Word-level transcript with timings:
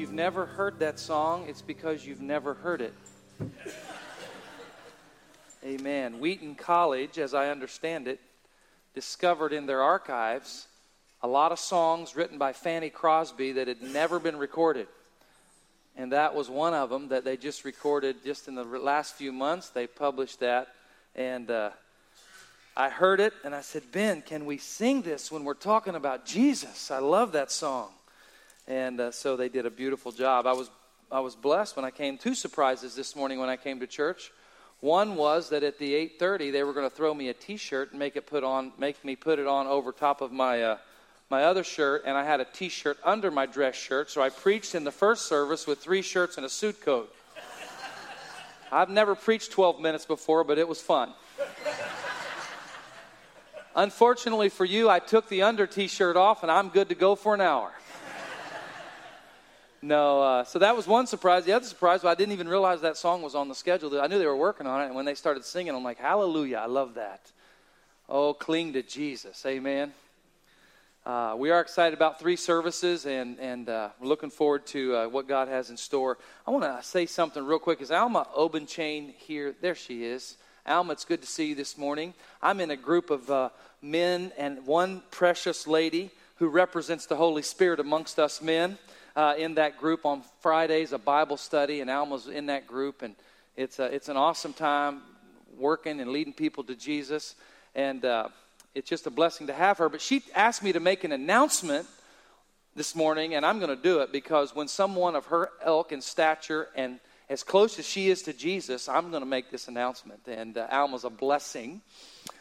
You've 0.00 0.14
never 0.14 0.46
heard 0.46 0.78
that 0.78 0.98
song, 0.98 1.44
it's 1.46 1.60
because 1.60 2.06
you've 2.06 2.22
never 2.22 2.54
heard 2.54 2.80
it. 2.80 2.94
Amen. 5.62 6.20
Wheaton 6.20 6.54
College, 6.54 7.18
as 7.18 7.34
I 7.34 7.50
understand 7.50 8.08
it, 8.08 8.18
discovered 8.94 9.52
in 9.52 9.66
their 9.66 9.82
archives 9.82 10.68
a 11.22 11.28
lot 11.28 11.52
of 11.52 11.58
songs 11.58 12.16
written 12.16 12.38
by 12.38 12.54
Fanny 12.54 12.88
Crosby 12.88 13.52
that 13.52 13.68
had 13.68 13.82
never 13.82 14.18
been 14.18 14.38
recorded. 14.38 14.86
And 15.98 16.12
that 16.12 16.34
was 16.34 16.48
one 16.48 16.72
of 16.72 16.88
them 16.88 17.08
that 17.08 17.26
they 17.26 17.36
just 17.36 17.66
recorded 17.66 18.24
just 18.24 18.48
in 18.48 18.54
the 18.54 18.64
last 18.64 19.16
few 19.16 19.32
months. 19.32 19.68
They 19.68 19.86
published 19.86 20.40
that. 20.40 20.68
And 21.14 21.50
uh, 21.50 21.72
I 22.74 22.88
heard 22.88 23.20
it 23.20 23.34
and 23.44 23.54
I 23.54 23.60
said, 23.60 23.82
Ben, 23.92 24.22
can 24.22 24.46
we 24.46 24.56
sing 24.56 25.02
this 25.02 25.30
when 25.30 25.44
we're 25.44 25.52
talking 25.52 25.94
about 25.94 26.24
Jesus? 26.24 26.90
I 26.90 27.00
love 27.00 27.32
that 27.32 27.50
song. 27.50 27.90
And 28.70 29.00
uh, 29.00 29.10
so 29.10 29.36
they 29.36 29.48
did 29.48 29.66
a 29.66 29.70
beautiful 29.70 30.12
job. 30.12 30.46
I 30.46 30.52
was, 30.52 30.70
I 31.10 31.18
was 31.18 31.34
blessed 31.34 31.74
when 31.74 31.84
I 31.84 31.90
came. 31.90 32.16
Two 32.16 32.36
surprises 32.36 32.94
this 32.94 33.16
morning 33.16 33.40
when 33.40 33.48
I 33.48 33.56
came 33.56 33.80
to 33.80 33.86
church. 33.88 34.30
One 34.78 35.16
was 35.16 35.48
that 35.48 35.64
at 35.64 35.80
the 35.80 35.92
8:30 35.92 36.52
they 36.52 36.62
were 36.62 36.72
going 36.72 36.88
to 36.88 36.94
throw 36.94 37.12
me 37.12 37.30
a 37.30 37.34
T-shirt 37.34 37.90
and 37.90 37.98
make 37.98 38.14
it 38.14 38.28
put 38.28 38.44
on, 38.44 38.72
make 38.78 39.04
me 39.04 39.16
put 39.16 39.40
it 39.40 39.48
on 39.48 39.66
over 39.66 39.90
top 39.90 40.20
of 40.20 40.30
my 40.30 40.62
uh, 40.62 40.78
my 41.30 41.44
other 41.44 41.64
shirt, 41.64 42.04
and 42.06 42.16
I 42.16 42.24
had 42.24 42.38
a 42.38 42.44
T-shirt 42.44 42.98
under 43.04 43.32
my 43.32 43.44
dress 43.44 43.74
shirt. 43.74 44.08
So 44.08 44.22
I 44.22 44.28
preached 44.28 44.76
in 44.76 44.84
the 44.84 44.92
first 44.92 45.26
service 45.26 45.66
with 45.66 45.80
three 45.80 46.02
shirts 46.02 46.36
and 46.36 46.46
a 46.46 46.48
suit 46.48 46.80
coat. 46.80 47.12
I've 48.70 48.88
never 48.88 49.16
preached 49.16 49.50
12 49.50 49.80
minutes 49.80 50.06
before, 50.06 50.44
but 50.44 50.58
it 50.58 50.68
was 50.68 50.80
fun. 50.80 51.12
Unfortunately 53.74 54.48
for 54.48 54.64
you, 54.64 54.88
I 54.88 55.00
took 55.00 55.28
the 55.28 55.42
under 55.42 55.66
T-shirt 55.66 56.16
off, 56.16 56.44
and 56.44 56.52
I'm 56.52 56.68
good 56.68 56.88
to 56.90 56.94
go 56.94 57.16
for 57.16 57.34
an 57.34 57.40
hour. 57.40 57.72
No, 59.82 60.22
uh, 60.22 60.44
so 60.44 60.58
that 60.58 60.76
was 60.76 60.86
one 60.86 61.06
surprise. 61.06 61.46
The 61.46 61.52
other 61.52 61.64
surprise, 61.64 62.04
I 62.04 62.14
didn't 62.14 62.32
even 62.32 62.48
realize 62.48 62.82
that 62.82 62.98
song 62.98 63.22
was 63.22 63.34
on 63.34 63.48
the 63.48 63.54
schedule. 63.54 63.98
I 63.98 64.08
knew 64.08 64.18
they 64.18 64.26
were 64.26 64.36
working 64.36 64.66
on 64.66 64.82
it, 64.82 64.86
and 64.86 64.94
when 64.94 65.06
they 65.06 65.14
started 65.14 65.42
singing, 65.44 65.74
I'm 65.74 65.82
like, 65.82 65.98
Hallelujah! 65.98 66.58
I 66.58 66.66
love 66.66 66.94
that. 66.94 67.20
Oh, 68.08 68.34
cling 68.34 68.74
to 68.74 68.82
Jesus, 68.82 69.44
Amen. 69.46 69.92
Uh, 71.06 71.34
we 71.38 71.50
are 71.50 71.62
excited 71.62 71.96
about 71.96 72.20
three 72.20 72.36
services, 72.36 73.06
and 73.06 73.38
and 73.40 73.70
uh, 73.70 73.88
we're 73.98 74.08
looking 74.08 74.28
forward 74.28 74.66
to 74.66 74.96
uh, 74.96 75.08
what 75.08 75.26
God 75.26 75.48
has 75.48 75.70
in 75.70 75.78
store. 75.78 76.18
I 76.46 76.50
want 76.50 76.64
to 76.64 76.86
say 76.86 77.06
something 77.06 77.42
real 77.42 77.58
quick. 77.58 77.80
Is 77.80 77.90
Alma 77.90 78.26
Obenchain 78.36 79.14
here? 79.14 79.54
There 79.62 79.74
she 79.74 80.04
is. 80.04 80.36
Alma, 80.66 80.92
it's 80.92 81.06
good 81.06 81.22
to 81.22 81.26
see 81.26 81.46
you 81.46 81.54
this 81.54 81.78
morning. 81.78 82.12
I'm 82.42 82.60
in 82.60 82.70
a 82.70 82.76
group 82.76 83.08
of 83.08 83.30
uh, 83.30 83.48
men 83.80 84.30
and 84.36 84.66
one 84.66 85.02
precious 85.10 85.66
lady 85.66 86.10
who 86.36 86.48
represents 86.48 87.06
the 87.06 87.16
Holy 87.16 87.42
Spirit 87.42 87.80
amongst 87.80 88.18
us 88.18 88.42
men 88.42 88.76
uh, 89.16 89.34
in 89.38 89.54
that 89.54 89.78
group 89.78 90.04
on 90.06 90.22
Fridays, 90.40 90.92
a 90.92 90.98
Bible 90.98 91.36
study, 91.36 91.80
and 91.80 91.90
Alma's 91.90 92.26
in 92.26 92.46
that 92.46 92.66
group, 92.66 93.02
and 93.02 93.14
it's 93.56 93.78
a, 93.78 93.84
it's 93.84 94.08
an 94.08 94.16
awesome 94.16 94.52
time 94.52 95.02
working 95.58 96.00
and 96.00 96.10
leading 96.10 96.32
people 96.32 96.64
to 96.64 96.74
Jesus, 96.74 97.34
and 97.74 98.04
uh, 98.04 98.28
it's 98.74 98.88
just 98.88 99.06
a 99.06 99.10
blessing 99.10 99.48
to 99.48 99.52
have 99.52 99.78
her. 99.78 99.88
But 99.88 100.00
she 100.00 100.22
asked 100.34 100.62
me 100.62 100.72
to 100.72 100.80
make 100.80 101.04
an 101.04 101.12
announcement 101.12 101.86
this 102.74 102.94
morning, 102.94 103.34
and 103.34 103.44
I'm 103.44 103.58
going 103.58 103.76
to 103.76 103.82
do 103.82 104.00
it 104.00 104.12
because 104.12 104.54
when 104.54 104.68
someone 104.68 105.16
of 105.16 105.26
her 105.26 105.50
ilk 105.66 105.92
and 105.92 106.02
stature 106.02 106.68
and 106.76 107.00
as 107.28 107.44
close 107.44 107.78
as 107.78 107.86
she 107.86 108.10
is 108.10 108.22
to 108.22 108.32
Jesus, 108.32 108.88
I'm 108.88 109.10
going 109.10 109.22
to 109.22 109.28
make 109.28 109.50
this 109.50 109.68
announcement, 109.68 110.22
and 110.26 110.58
uh, 110.58 110.66
Alma's 110.70 111.04
a 111.04 111.10
blessing. 111.10 111.80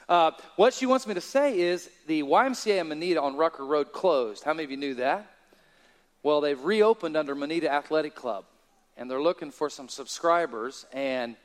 Uh, 0.07 0.31
what 0.55 0.73
she 0.73 0.87
wants 0.87 1.05
me 1.05 1.13
to 1.13 1.21
say 1.21 1.59
is 1.59 1.89
the 2.07 2.23
YMCA 2.23 2.79
in 2.79 2.87
Moneta 2.89 3.21
on 3.21 3.37
Rucker 3.37 3.65
Road 3.65 3.91
closed. 3.91 4.43
How 4.43 4.53
many 4.53 4.63
of 4.63 4.71
you 4.71 4.77
knew 4.77 4.95
that? 4.95 5.29
Well, 6.21 6.41
they've 6.41 6.61
reopened 6.61 7.15
under 7.15 7.33
Moneta 7.33 7.71
Athletic 7.71 8.13
Club, 8.13 8.45
and 8.97 9.09
they're 9.09 9.21
looking 9.21 9.51
for 9.51 9.69
some 9.69 9.87
subscribers. 9.87 10.85
And 10.91 11.35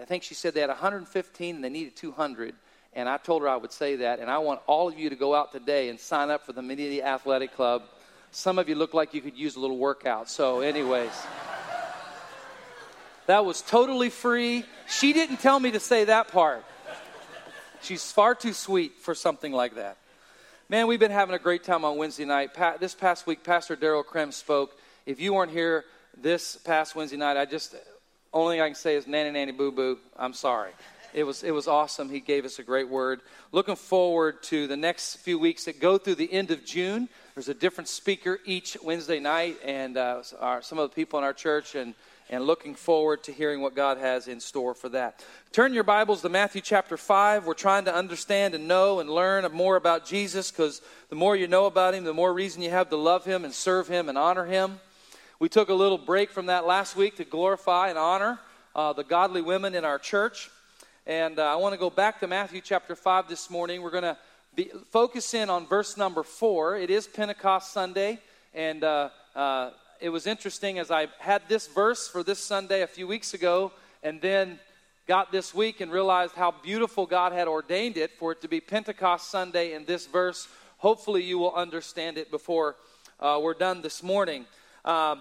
I 0.00 0.04
think 0.04 0.22
she 0.22 0.34
said 0.34 0.54
they 0.54 0.60
had 0.60 0.68
115 0.68 1.54
and 1.54 1.64
they 1.64 1.70
needed 1.70 1.96
200. 1.96 2.54
And 2.92 3.08
I 3.08 3.16
told 3.16 3.42
her 3.42 3.48
I 3.48 3.56
would 3.56 3.72
say 3.72 3.96
that. 3.96 4.18
And 4.18 4.30
I 4.30 4.38
want 4.38 4.60
all 4.66 4.88
of 4.88 4.98
you 4.98 5.08
to 5.10 5.16
go 5.16 5.34
out 5.34 5.52
today 5.52 5.88
and 5.88 5.98
sign 5.98 6.30
up 6.30 6.44
for 6.44 6.52
the 6.52 6.60
Moneta 6.60 7.06
Athletic 7.06 7.54
Club. 7.54 7.82
Some 8.30 8.58
of 8.58 8.68
you 8.68 8.74
look 8.74 8.94
like 8.94 9.14
you 9.14 9.20
could 9.20 9.36
use 9.36 9.56
a 9.56 9.60
little 9.60 9.78
workout. 9.78 10.28
So, 10.28 10.60
anyways, 10.60 11.10
that 13.26 13.44
was 13.44 13.62
totally 13.62 14.10
free. 14.10 14.64
She 14.88 15.12
didn't 15.12 15.38
tell 15.38 15.58
me 15.58 15.70
to 15.70 15.80
say 15.80 16.04
that 16.04 16.28
part. 16.28 16.64
She's 17.80 18.12
far 18.12 18.34
too 18.34 18.52
sweet 18.52 18.98
for 18.98 19.14
something 19.14 19.52
like 19.52 19.76
that. 19.76 19.96
Man, 20.70 20.86
we've 20.86 21.00
been 21.00 21.10
having 21.10 21.34
a 21.34 21.38
great 21.40 21.64
time 21.64 21.84
on 21.84 21.96
Wednesday 21.96 22.24
night. 22.24 22.50
This 22.78 22.94
past 22.94 23.26
week, 23.26 23.42
Pastor 23.42 23.76
Daryl 23.76 24.04
Krem 24.04 24.32
spoke. 24.32 24.78
If 25.04 25.20
you 25.20 25.34
weren't 25.34 25.50
here 25.50 25.84
this 26.16 26.54
past 26.58 26.94
Wednesday 26.94 27.16
night, 27.16 27.36
I 27.36 27.44
just 27.44 27.74
only 28.32 28.54
thing 28.54 28.62
I 28.62 28.68
can 28.68 28.76
say 28.76 28.94
is 28.94 29.08
nanny 29.08 29.32
nanny 29.32 29.50
boo 29.50 29.72
boo. 29.72 29.98
I'm 30.16 30.32
sorry. 30.32 30.70
It 31.12 31.24
was 31.24 31.42
it 31.42 31.50
was 31.50 31.66
awesome. 31.66 32.08
He 32.08 32.20
gave 32.20 32.44
us 32.44 32.60
a 32.60 32.62
great 32.62 32.88
word. 32.88 33.20
Looking 33.50 33.74
forward 33.74 34.44
to 34.44 34.68
the 34.68 34.76
next 34.76 35.16
few 35.16 35.40
weeks 35.40 35.64
that 35.64 35.80
go 35.80 35.98
through 35.98 36.14
the 36.14 36.32
end 36.32 36.52
of 36.52 36.64
June. 36.64 37.08
There's 37.34 37.48
a 37.48 37.54
different 37.54 37.88
speaker 37.88 38.38
each 38.44 38.76
Wednesday 38.80 39.18
night, 39.18 39.56
and 39.64 39.96
uh, 39.96 40.22
our, 40.38 40.62
some 40.62 40.78
of 40.78 40.88
the 40.88 40.94
people 40.94 41.18
in 41.18 41.24
our 41.24 41.32
church 41.32 41.74
and 41.74 41.96
and 42.30 42.46
looking 42.46 42.76
forward 42.76 43.24
to 43.24 43.32
hearing 43.32 43.60
what 43.60 43.74
God 43.74 43.98
has 43.98 44.28
in 44.28 44.38
store 44.38 44.72
for 44.72 44.88
that. 44.90 45.24
Turn 45.50 45.74
your 45.74 45.82
Bibles 45.82 46.22
to 46.22 46.28
Matthew 46.28 46.60
chapter 46.60 46.96
5. 46.96 47.44
We're 47.44 47.54
trying 47.54 47.86
to 47.86 47.94
understand 47.94 48.54
and 48.54 48.68
know 48.68 49.00
and 49.00 49.10
learn 49.10 49.50
more 49.52 49.74
about 49.74 50.06
Jesus 50.06 50.52
because 50.52 50.80
the 51.08 51.16
more 51.16 51.34
you 51.34 51.48
know 51.48 51.66
about 51.66 51.92
him, 51.92 52.04
the 52.04 52.14
more 52.14 52.32
reason 52.32 52.62
you 52.62 52.70
have 52.70 52.88
to 52.90 52.96
love 52.96 53.24
him 53.24 53.44
and 53.44 53.52
serve 53.52 53.88
him 53.88 54.08
and 54.08 54.16
honor 54.16 54.46
him. 54.46 54.78
We 55.40 55.48
took 55.48 55.70
a 55.70 55.74
little 55.74 55.98
break 55.98 56.30
from 56.30 56.46
that 56.46 56.64
last 56.64 56.94
week 56.94 57.16
to 57.16 57.24
glorify 57.24 57.88
and 57.88 57.98
honor 57.98 58.38
uh, 58.76 58.92
the 58.92 59.02
godly 59.02 59.42
women 59.42 59.74
in 59.74 59.84
our 59.84 59.98
church. 59.98 60.50
And 61.08 61.40
uh, 61.40 61.52
I 61.52 61.56
want 61.56 61.72
to 61.72 61.80
go 61.80 61.90
back 61.90 62.20
to 62.20 62.28
Matthew 62.28 62.60
chapter 62.60 62.94
5 62.94 63.28
this 63.28 63.50
morning. 63.50 63.82
We're 63.82 63.90
going 63.90 64.04
to 64.04 64.16
be, 64.54 64.70
focus 64.90 65.34
in 65.34 65.50
on 65.50 65.66
verse 65.66 65.96
number 65.96 66.22
4. 66.22 66.76
It 66.76 66.90
is 66.90 67.08
Pentecost 67.08 67.72
Sunday, 67.72 68.20
and 68.54 68.84
uh, 68.84 69.08
uh 69.34 69.70
it 70.00 70.08
was 70.08 70.26
interesting 70.26 70.78
as 70.78 70.90
I 70.90 71.08
had 71.18 71.42
this 71.48 71.66
verse 71.66 72.08
for 72.08 72.22
this 72.22 72.38
Sunday 72.38 72.82
a 72.82 72.86
few 72.86 73.06
weeks 73.06 73.34
ago, 73.34 73.72
and 74.02 74.20
then 74.20 74.58
got 75.06 75.30
this 75.30 75.54
week 75.54 75.80
and 75.80 75.92
realized 75.92 76.34
how 76.34 76.52
beautiful 76.62 77.04
God 77.04 77.32
had 77.32 77.48
ordained 77.48 77.96
it 77.98 78.12
for 78.18 78.32
it 78.32 78.40
to 78.40 78.48
be 78.48 78.60
Pentecost 78.60 79.30
Sunday 79.30 79.74
in 79.74 79.84
this 79.84 80.06
verse. 80.06 80.48
Hopefully, 80.78 81.22
you 81.22 81.38
will 81.38 81.54
understand 81.54 82.16
it 82.16 82.30
before 82.30 82.76
uh, 83.18 83.38
we're 83.42 83.54
done 83.54 83.82
this 83.82 84.02
morning. 84.02 84.46
Uh, 84.84 85.16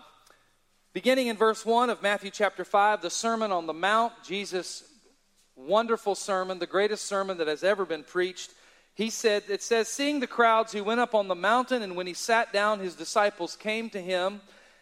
beginning 0.94 1.28
in 1.28 1.35
verse 1.35 1.66
1 1.66 1.89
of 1.89 2.01
Matthew 2.01 2.31
chapter 2.31 2.63
5, 2.63 3.01
the 3.01 3.09
Sermon 3.09 3.51
on 3.51 3.66
the 3.66 3.73
Mount, 3.73 4.13
Jesus' 4.23 4.84
wonderful 5.57 6.16
sermon, 6.16 6.59
the 6.59 6.68
greatest 6.68 7.06
sermon 7.06 7.38
that 7.39 7.47
has 7.47 7.66
ever 7.66 7.85
been 7.85 8.03
preached. 8.03 8.51
He 8.94 9.09
said, 9.09 9.44
It 9.50 9.62
says, 9.62 9.89
Seeing 9.89 10.22
the 10.22 10.28
crowds, 10.28 10.72
he 10.72 10.79
went 10.79 11.01
up 11.01 11.13
on 11.13 11.28
the 11.28 11.35
mountain, 11.35 11.81
and 11.81 11.97
when 11.97 12.07
he 12.07 12.13
sat 12.13 12.53
down, 12.53 12.79
his 12.79 12.95
disciples 12.95 13.57
came 13.57 13.89
to 13.89 14.01
him 14.01 14.39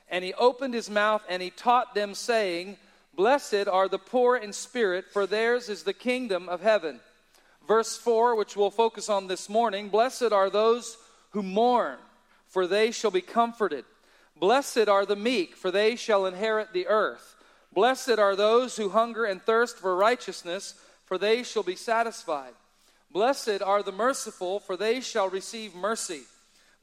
and 0.09 0.23
he 0.23 0.34
opened 0.34 0.73
his 0.73 0.89
mouth 0.89 1.24
and 1.30 1.42
he 1.42 1.50
taught 1.50 1.95
them, 1.95 2.13
saying, 2.13 2.77
Blessed 3.15 3.68
are 3.68 3.88
the 3.88 3.98
poor 3.98 4.38
in 4.38 4.54
spirit, 4.54 5.06
for 5.12 5.25
theirs 5.25 5.69
is 5.69 5.83
the 5.83 5.94
kingdom 5.94 6.48
of 6.48 6.62
heaven. 6.62 7.00
Verse 7.68 7.98
4, 7.98 8.36
which 8.36 8.56
we'll 8.56 8.71
focus 8.71 9.09
on 9.09 9.27
this 9.27 9.50
morning 9.50 9.89
Blessed 9.89 10.31
are 10.31 10.50
those 10.50 10.98
who 11.31 11.44
mourn, 11.44 11.98
for 12.48 12.68
they 12.68 12.92
shall 12.92 13.12
be 13.12 13.21
comforted. 13.21 13.86
Blessed 14.39 14.88
are 14.88 15.06
the 15.06 15.15
meek, 15.15 15.56
for 15.56 15.71
they 15.71 15.95
shall 15.95 16.25
inherit 16.25 16.74
the 16.74 16.88
earth. 16.88 17.36
Blessed 17.74 18.19
are 18.19 18.36
those 18.36 18.77
who 18.77 18.89
hunger 18.89 19.25
and 19.25 19.42
thirst 19.42 19.77
for 19.77 19.95
righteousness, 19.95 20.75
for 21.06 21.18
they 21.18 21.44
shall 21.44 21.63
be 21.63 21.75
satisfied. 21.75 22.53
Blessed 23.12 23.62
are 23.62 23.83
the 23.83 23.92
merciful, 23.92 24.60
for 24.60 24.77
they 24.77 25.01
shall 25.01 25.30
receive 25.30 25.74
mercy. 25.74 26.21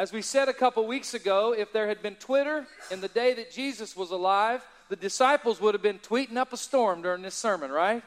As 0.00 0.14
we 0.14 0.22
said 0.22 0.48
a 0.48 0.54
couple 0.54 0.86
weeks 0.86 1.12
ago, 1.12 1.52
if 1.52 1.74
there 1.74 1.86
had 1.86 2.00
been 2.00 2.14
Twitter 2.14 2.66
in 2.90 3.02
the 3.02 3.08
day 3.08 3.34
that 3.34 3.52
Jesus 3.52 3.94
was 3.94 4.10
alive, 4.10 4.66
the 4.88 4.96
disciples 4.96 5.60
would 5.60 5.74
have 5.74 5.82
been 5.82 5.98
tweeting 5.98 6.38
up 6.38 6.54
a 6.54 6.56
storm 6.56 7.02
during 7.02 7.20
this 7.20 7.34
sermon, 7.34 7.70
right? 7.70 8.02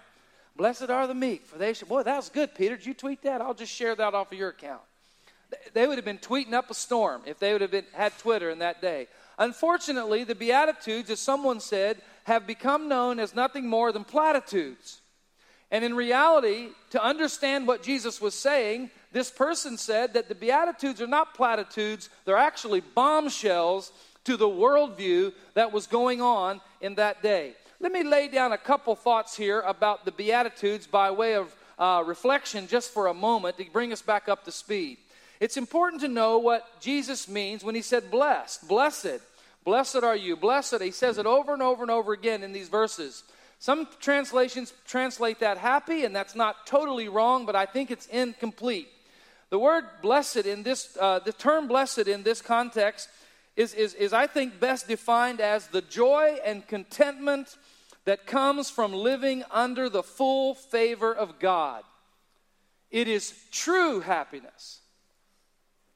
Blessed 0.55 0.89
are 0.89 1.05
the 1.05 1.13
meek, 1.13 1.45
for 1.45 1.59
they 1.59 1.71
should. 1.71 1.87
Boy, 1.87 2.01
that 2.01 2.15
was 2.15 2.29
good, 2.29 2.55
Peter. 2.55 2.77
Did 2.77 2.87
you 2.87 2.95
tweet 2.95 3.21
that? 3.21 3.41
I'll 3.41 3.53
just 3.53 3.71
share 3.71 3.93
that 3.93 4.15
off 4.15 4.31
of 4.31 4.37
your 4.39 4.49
account. 4.49 4.81
they 5.75 5.85
would 5.85 5.99
have 5.99 6.03
been 6.03 6.17
tweeting 6.17 6.53
up 6.53 6.71
a 6.71 6.73
storm 6.73 7.21
if 7.27 7.37
they 7.37 7.51
would 7.51 7.61
have 7.61 7.69
been, 7.69 7.85
had 7.93 8.17
Twitter 8.17 8.49
in 8.49 8.57
that 8.57 8.81
day. 8.81 9.05
Unfortunately, 9.37 10.23
the 10.23 10.33
Beatitudes, 10.33 11.11
as 11.11 11.19
someone 11.19 11.59
said, 11.59 12.01
have 12.23 12.47
become 12.47 12.89
known 12.89 13.19
as 13.19 13.35
nothing 13.35 13.67
more 13.67 13.91
than 13.91 14.03
platitudes. 14.03 14.99
And 15.69 15.85
in 15.85 15.93
reality, 15.93 16.69
to 16.89 17.03
understand 17.03 17.67
what 17.67 17.83
Jesus 17.83 18.19
was 18.19 18.33
saying, 18.33 18.89
this 19.13 19.31
person 19.31 19.77
said 19.77 20.15
that 20.15 20.27
the 20.27 20.36
Beatitudes 20.36 21.01
are 21.01 21.07
not 21.07 21.36
platitudes, 21.36 22.10
they're 22.25 22.36
actually 22.36 22.81
bombshells 22.81 23.92
to 24.25 24.38
the 24.38 24.48
worldview 24.48 25.33
that 25.54 25.71
was 25.71 25.88
going 25.88 26.21
on 26.21 26.62
in 26.81 26.95
that 26.95 27.21
day. 27.21 27.54
Let 27.80 27.92
me 27.92 28.04
lay 28.04 28.27
down 28.27 28.54
a 28.54 28.57
couple 28.57 28.95
thoughts 28.95 29.36
here 29.36 29.62
about 29.62 30.06
the 30.06 30.12
Beatitudes 30.12 30.88
by 30.88 31.12
way 31.12 31.36
of 31.36 31.54
uh, 31.77 32.04
reflection 32.06 32.68
just 32.68 32.92
for 32.92 33.07
a 33.07 33.13
moment 33.13 33.57
to 33.57 33.65
bring 33.71 33.92
us 33.92 34.01
back 34.01 34.30
up 34.30 34.45
to 34.45 34.51
speed. 34.51 34.98
It's 35.39 35.57
important 35.57 36.01
to 36.01 36.07
know 36.07 36.38
what 36.38 36.80
Jesus 36.80 37.27
means 37.27 37.63
when 37.63 37.75
he 37.75 37.81
said 37.81 38.10
blessed. 38.10 38.68
Blessed. 38.68 39.19
Blessed 39.65 39.98
are 40.04 40.15
you. 40.15 40.38
Blessed. 40.38 40.81
He 40.81 40.92
says 40.92 41.18
it 41.18 41.25
over 41.25 41.54
and 41.54 41.62
over 41.62 41.81
and 41.81 41.92
over 41.92 42.13
again 42.13 42.44
in 42.44 42.54
these 42.54 42.69
verses. 42.69 43.24
Some 43.60 43.88
translations 44.00 44.74
translate 44.88 45.39
that 45.39 45.57
happy, 45.57 46.06
and 46.06 46.15
that's 46.15 46.36
not 46.36 46.65
totally 46.65 47.10
wrong, 47.10 47.45
but 47.45 47.56
I 47.56 47.65
think 47.65 47.92
it's 47.92 48.07
incomplete. 48.07 48.88
The 49.53 49.59
word 49.59 49.85
blessed 50.01 50.47
in 50.47 50.63
this, 50.63 50.97
uh, 51.00 51.19
the 51.19 51.31
term 51.31 51.67
blessed 51.67 52.07
in 52.07 52.23
this 52.23 52.41
context 52.41 53.07
is, 53.55 53.75
is, 53.75 53.94
is, 53.94 54.11
I 54.11 54.25
think, 54.25 54.59
best 54.59 54.88
defined 54.88 55.39
as 55.39 55.67
the 55.67 55.83
joy 55.83 56.39
and 56.44 56.67
contentment 56.67 57.55
that 58.05 58.25
comes 58.25 58.71
from 58.71 58.94
living 58.94 59.44
under 59.51 59.89
the 59.89 60.01
full 60.01 60.55
favor 60.55 61.13
of 61.13 61.38
God. 61.38 61.83
It 62.89 63.07
is 63.07 63.31
true 63.51 64.00
happiness. 64.00 64.79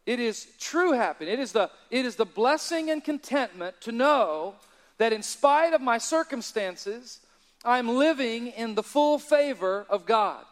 It 0.06 0.20
is 0.20 0.48
true 0.60 0.92
happiness. 0.92 1.34
It 1.34 1.40
is 1.40 1.52
the, 1.54 1.72
it 1.90 2.06
is 2.06 2.16
the 2.16 2.26
blessing 2.26 2.92
and 2.92 3.04
contentment 3.04 3.82
to 3.82 3.92
know 3.92 4.54
that 5.00 5.14
in 5.14 5.24
spite 5.24 5.74
of 5.74 5.82
my 5.82 5.98
circumstances, 5.98 7.22
I'm 7.66 7.90
living 7.90 8.50
in 8.50 8.76
the 8.76 8.84
full 8.84 9.18
favor 9.18 9.88
of 9.90 10.06
God. 10.06 10.46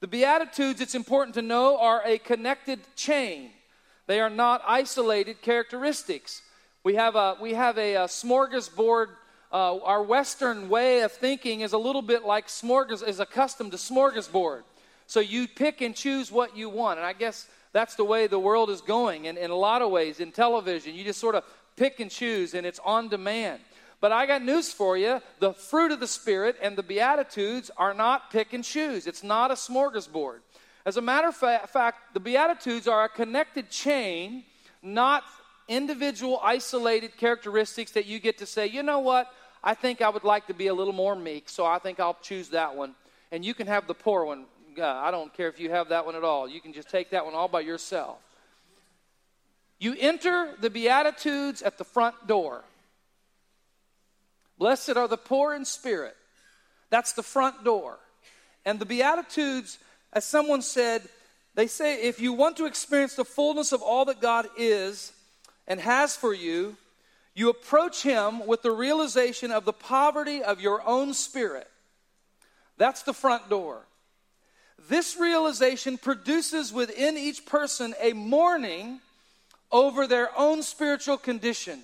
The 0.00 0.08
Beatitudes, 0.08 0.80
it's 0.80 0.94
important 0.94 1.34
to 1.34 1.42
know, 1.42 1.78
are 1.78 2.02
a 2.06 2.16
connected 2.16 2.80
chain. 2.96 3.50
They 4.06 4.18
are 4.20 4.30
not 4.30 4.62
isolated 4.66 5.42
characteristics. 5.42 6.40
We 6.84 6.94
have 6.94 7.16
a, 7.16 7.36
we 7.38 7.52
have 7.52 7.76
a, 7.76 7.96
a 7.96 8.04
smorgasbord. 8.04 9.08
Uh, 9.52 9.78
our 9.82 10.02
Western 10.02 10.70
way 10.70 11.00
of 11.00 11.12
thinking 11.12 11.60
is 11.60 11.74
a 11.74 11.78
little 11.78 12.00
bit 12.00 12.24
like 12.24 12.46
smorgas, 12.46 13.06
is 13.06 13.20
accustomed 13.20 13.72
to 13.72 13.76
smorgasbord. 13.76 14.62
So 15.06 15.20
you 15.20 15.46
pick 15.46 15.82
and 15.82 15.94
choose 15.94 16.32
what 16.32 16.56
you 16.56 16.70
want. 16.70 16.98
And 16.98 17.06
I 17.06 17.12
guess 17.12 17.46
that's 17.72 17.94
the 17.94 18.04
way 18.04 18.26
the 18.26 18.38
world 18.38 18.70
is 18.70 18.80
going. 18.80 19.26
And 19.26 19.36
in 19.36 19.50
a 19.50 19.56
lot 19.56 19.82
of 19.82 19.90
ways, 19.90 20.18
in 20.18 20.32
television, 20.32 20.94
you 20.94 21.04
just 21.04 21.20
sort 21.20 21.34
of 21.34 21.44
pick 21.76 22.00
and 22.00 22.10
choose, 22.10 22.54
and 22.54 22.64
it's 22.66 22.80
on 22.86 23.08
demand. 23.08 23.60
But 24.00 24.12
I 24.12 24.26
got 24.26 24.42
news 24.42 24.72
for 24.72 24.96
you 24.96 25.20
the 25.38 25.52
fruit 25.52 25.92
of 25.92 26.00
the 26.00 26.06
Spirit 26.06 26.56
and 26.62 26.76
the 26.76 26.82
Beatitudes 26.82 27.70
are 27.76 27.92
not 27.92 28.30
pick 28.30 28.52
and 28.52 28.64
choose, 28.64 29.06
it's 29.06 29.22
not 29.22 29.50
a 29.50 29.54
smorgasbord. 29.54 30.38
As 30.86 30.96
a 30.96 31.02
matter 31.02 31.28
of 31.28 31.36
fact, 31.36 32.14
the 32.14 32.20
Beatitudes 32.20 32.88
are 32.88 33.04
a 33.04 33.08
connected 33.08 33.68
chain, 33.68 34.44
not 34.82 35.22
individual, 35.68 36.40
isolated 36.42 37.16
characteristics 37.18 37.92
that 37.92 38.06
you 38.06 38.18
get 38.18 38.38
to 38.38 38.46
say, 38.46 38.66
you 38.66 38.82
know 38.82 39.00
what, 39.00 39.30
I 39.62 39.74
think 39.74 40.00
I 40.00 40.08
would 40.08 40.24
like 40.24 40.46
to 40.46 40.54
be 40.54 40.68
a 40.68 40.74
little 40.74 40.94
more 40.94 41.14
meek, 41.14 41.50
so 41.50 41.66
I 41.66 41.78
think 41.78 42.00
I'll 42.00 42.16
choose 42.22 42.48
that 42.48 42.74
one. 42.74 42.94
And 43.30 43.44
you 43.44 43.52
can 43.52 43.66
have 43.66 43.86
the 43.86 43.94
poor 43.94 44.24
one. 44.24 44.46
I 44.82 45.10
don't 45.10 45.32
care 45.34 45.48
if 45.48 45.60
you 45.60 45.70
have 45.70 45.90
that 45.90 46.06
one 46.06 46.16
at 46.16 46.24
all. 46.24 46.48
You 46.48 46.62
can 46.62 46.72
just 46.72 46.88
take 46.88 47.10
that 47.10 47.26
one 47.26 47.34
all 47.34 47.48
by 47.48 47.60
yourself. 47.60 48.16
You 49.78 49.94
enter 49.98 50.54
the 50.60 50.70
Beatitudes 50.70 51.60
at 51.60 51.76
the 51.76 51.84
front 51.84 52.26
door. 52.26 52.64
Blessed 54.60 54.90
are 54.90 55.08
the 55.08 55.16
poor 55.16 55.54
in 55.54 55.64
spirit. 55.64 56.14
That's 56.90 57.14
the 57.14 57.22
front 57.22 57.64
door. 57.64 57.98
And 58.66 58.78
the 58.78 58.84
Beatitudes, 58.84 59.78
as 60.12 60.26
someone 60.26 60.60
said, 60.60 61.02
they 61.54 61.66
say 61.66 62.02
if 62.02 62.20
you 62.20 62.34
want 62.34 62.58
to 62.58 62.66
experience 62.66 63.14
the 63.14 63.24
fullness 63.24 63.72
of 63.72 63.80
all 63.80 64.04
that 64.04 64.20
God 64.20 64.46
is 64.58 65.12
and 65.66 65.80
has 65.80 66.14
for 66.14 66.34
you, 66.34 66.76
you 67.34 67.48
approach 67.48 68.02
Him 68.02 68.46
with 68.46 68.60
the 68.60 68.70
realization 68.70 69.50
of 69.50 69.64
the 69.64 69.72
poverty 69.72 70.42
of 70.42 70.60
your 70.60 70.86
own 70.86 71.14
spirit. 71.14 71.68
That's 72.76 73.02
the 73.02 73.14
front 73.14 73.48
door. 73.48 73.86
This 74.90 75.16
realization 75.18 75.96
produces 75.96 76.70
within 76.70 77.16
each 77.16 77.46
person 77.46 77.94
a 77.98 78.12
mourning 78.12 79.00
over 79.72 80.06
their 80.06 80.28
own 80.38 80.62
spiritual 80.62 81.16
condition. 81.16 81.80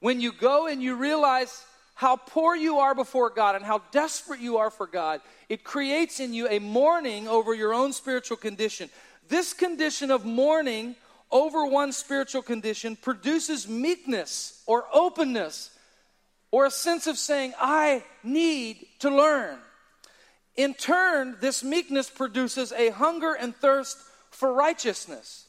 When 0.00 0.20
you 0.20 0.32
go 0.32 0.66
and 0.66 0.82
you 0.82 0.94
realize 0.94 1.64
how 1.94 2.16
poor 2.16 2.54
you 2.54 2.78
are 2.78 2.94
before 2.94 3.30
God 3.30 3.56
and 3.56 3.64
how 3.64 3.82
desperate 3.90 4.40
you 4.40 4.58
are 4.58 4.70
for 4.70 4.86
God, 4.86 5.20
it 5.48 5.64
creates 5.64 6.20
in 6.20 6.32
you 6.32 6.48
a 6.48 6.60
mourning 6.60 7.26
over 7.26 7.54
your 7.54 7.74
own 7.74 7.92
spiritual 7.92 8.36
condition. 8.36 8.88
This 9.28 9.52
condition 9.52 10.10
of 10.10 10.24
mourning 10.24 10.94
over 11.30 11.66
one's 11.66 11.96
spiritual 11.96 12.42
condition 12.42 12.94
produces 12.94 13.68
meekness 13.68 14.62
or 14.66 14.84
openness 14.92 15.70
or 16.50 16.66
a 16.66 16.70
sense 16.70 17.06
of 17.06 17.18
saying, 17.18 17.52
I 17.58 18.04
need 18.22 18.86
to 19.00 19.10
learn. 19.10 19.58
In 20.56 20.74
turn, 20.74 21.36
this 21.40 21.62
meekness 21.64 22.08
produces 22.08 22.72
a 22.72 22.90
hunger 22.90 23.34
and 23.34 23.54
thirst 23.54 23.98
for 24.30 24.52
righteousness. 24.52 25.47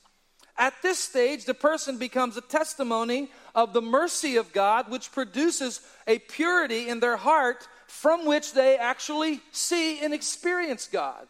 At 0.59 0.81
this 0.81 0.99
stage, 0.99 1.45
the 1.45 1.53
person 1.53 1.97
becomes 1.97 2.35
a 2.35 2.41
testimony 2.41 3.31
of 3.55 3.71
the 3.71 3.81
mercy 3.81 4.35
of 4.35 4.51
God, 4.51 4.91
which 4.91 5.13
produces 5.13 5.79
a 6.05 6.19
purity 6.19 6.89
in 6.89 6.99
their 6.99 7.15
heart 7.15 7.65
from 7.87 8.25
which 8.25 8.51
they 8.51 8.75
actually 8.75 9.39
see 9.53 10.03
and 10.03 10.13
experience 10.13 10.89
God. 10.91 11.25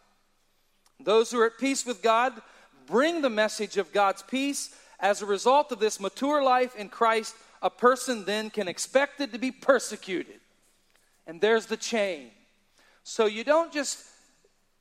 Those 1.00 1.30
who 1.30 1.40
are 1.40 1.46
at 1.46 1.60
peace 1.60 1.86
with 1.86 2.02
God 2.02 2.34
bring 2.88 3.22
the 3.22 3.30
message 3.30 3.78
of 3.78 3.94
God's 3.94 4.24
peace. 4.24 4.76
As 5.00 5.22
a 5.22 5.28
result 5.28 5.72
of 5.72 5.80
this 5.80 6.00
mature 6.00 6.44
life 6.44 6.76
in 6.76 6.90
Christ, 6.90 7.36
a 7.62 7.70
person 7.70 8.26
then 8.26 8.50
can 8.50 8.68
expect 8.68 9.22
it 9.22 9.32
to 9.34 9.38
be 9.38 9.52
persecuted. 9.52 10.40
And 11.28 11.40
there's 11.40 11.68
the 11.68 11.78
chain. 11.78 12.32
So 13.04 13.28
you 13.28 13.44
don't 13.44 13.72
just, 13.72 14.04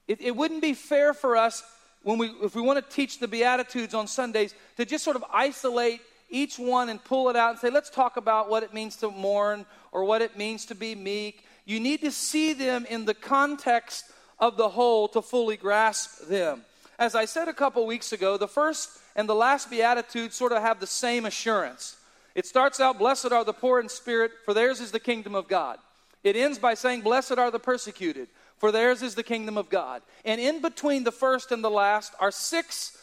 it, 0.09 0.23
it 0.23 0.35
wouldn't 0.35 0.63
be 0.63 0.73
fair 0.73 1.13
for 1.13 1.37
us 1.37 1.63
when 2.03 2.19
we, 2.19 2.29
if 2.43 2.55
we 2.55 2.63
want 2.63 2.79
to 2.85 2.95
teach 2.95 3.19
the 3.19 3.29
Beatitudes 3.29 3.95
on 3.95 4.07
Sundays 4.07 4.55
to 4.77 4.85
just 4.85 5.05
sort 5.05 5.17
of 5.17 5.25
isolate 5.33 6.01
each 6.31 6.59
one 6.59 6.89
and 6.89 7.03
pull 7.03 7.29
it 7.29 7.37
out 7.37 7.51
and 7.51 7.59
say, 7.59 7.71
let's 7.71 7.91
talk 7.91 8.17
about 8.17 8.49
what 8.49 8.63
it 8.63 8.75
means 8.75 8.97
to 8.97 9.11
mourn 9.11 9.65
or 9.93 10.05
what 10.05 10.23
it 10.23 10.37
means 10.37 10.67
to 10.67 10.75
be 10.75 10.95
meek. 10.95 11.45
You 11.65 11.81
need 11.81 12.01
to 12.03 12.11
see 12.11 12.53
them 12.53 12.87
in 12.89 13.05
the 13.05 13.15
context 13.15 14.07
of 14.39 14.57
the 14.57 14.69
whole 14.69 15.09
to 15.09 15.23
fully 15.23 15.57
grasp 15.57 16.29
them. 16.29 16.65
As 16.99 17.15
I 17.15 17.25
said 17.25 17.49
a 17.49 17.53
couple 17.53 17.87
weeks 17.87 18.13
ago, 18.13 18.37
the 18.37 18.49
first 18.49 18.91
and 19.17 19.29
the 19.29 19.35
last 19.35 19.71
Beatitude 19.71 20.33
sort 20.33 20.53
of 20.53 20.63
have 20.63 20.81
the 20.81 20.87
same 20.87 21.27
assurance. 21.27 21.97
It 22.35 22.47
starts 22.47 22.81
out, 22.81 22.99
Blessed 22.99 23.33
are 23.33 23.45
the 23.45 23.53
poor 23.53 23.81
in 23.81 23.89
spirit, 23.89 24.33
for 24.45 24.55
theirs 24.55 24.81
is 24.81 24.93
the 24.93 25.01
kingdom 25.01 25.35
of 25.35 25.49
God. 25.49 25.79
It 26.23 26.37
ends 26.37 26.59
by 26.59 26.75
saying, 26.75 27.03
Blessed 27.03 27.39
are 27.39 27.51
the 27.51 27.59
persecuted, 27.59 28.29
for 28.59 28.73
theirs 28.73 29.03
is 29.03 29.15
the 29.15 29.23
kingdom 29.23 29.57
of 29.57 29.71
God. 29.71 30.03
And 30.25 30.41
in 30.41 30.61
between 30.61 31.05
the 31.05 31.13
first 31.13 31.53
and 31.53 31.63
the 31.63 31.71
last 31.71 32.13
are 32.21 32.31
six 32.31 32.97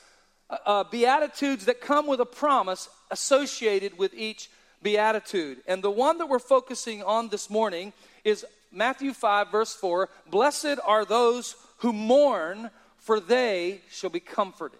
uh, 0.49 0.57
uh, 0.65 0.83
beatitudes 0.83 1.65
that 1.65 1.81
come 1.81 2.07
with 2.07 2.19
a 2.19 2.25
promise 2.25 2.89
associated 3.09 3.97
with 3.97 4.13
each 4.13 4.49
beatitude. 4.81 5.59
And 5.67 5.83
the 5.83 5.91
one 5.91 6.17
that 6.19 6.29
we're 6.29 6.39
focusing 6.39 7.01
on 7.03 7.29
this 7.29 7.49
morning 7.49 7.93
is 8.23 8.45
Matthew 8.71 9.13
5, 9.13 9.51
verse 9.51 9.73
4 9.73 10.09
Blessed 10.29 10.77
are 10.85 11.05
those 11.05 11.55
who 11.77 11.93
mourn, 11.93 12.69
for 12.97 13.19
they 13.19 13.81
shall 13.89 14.09
be 14.09 14.19
comforted. 14.19 14.79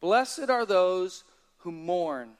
Blessed 0.00 0.50
are 0.50 0.66
those 0.66 1.24
who 1.58 1.72
mourn. 1.72 2.30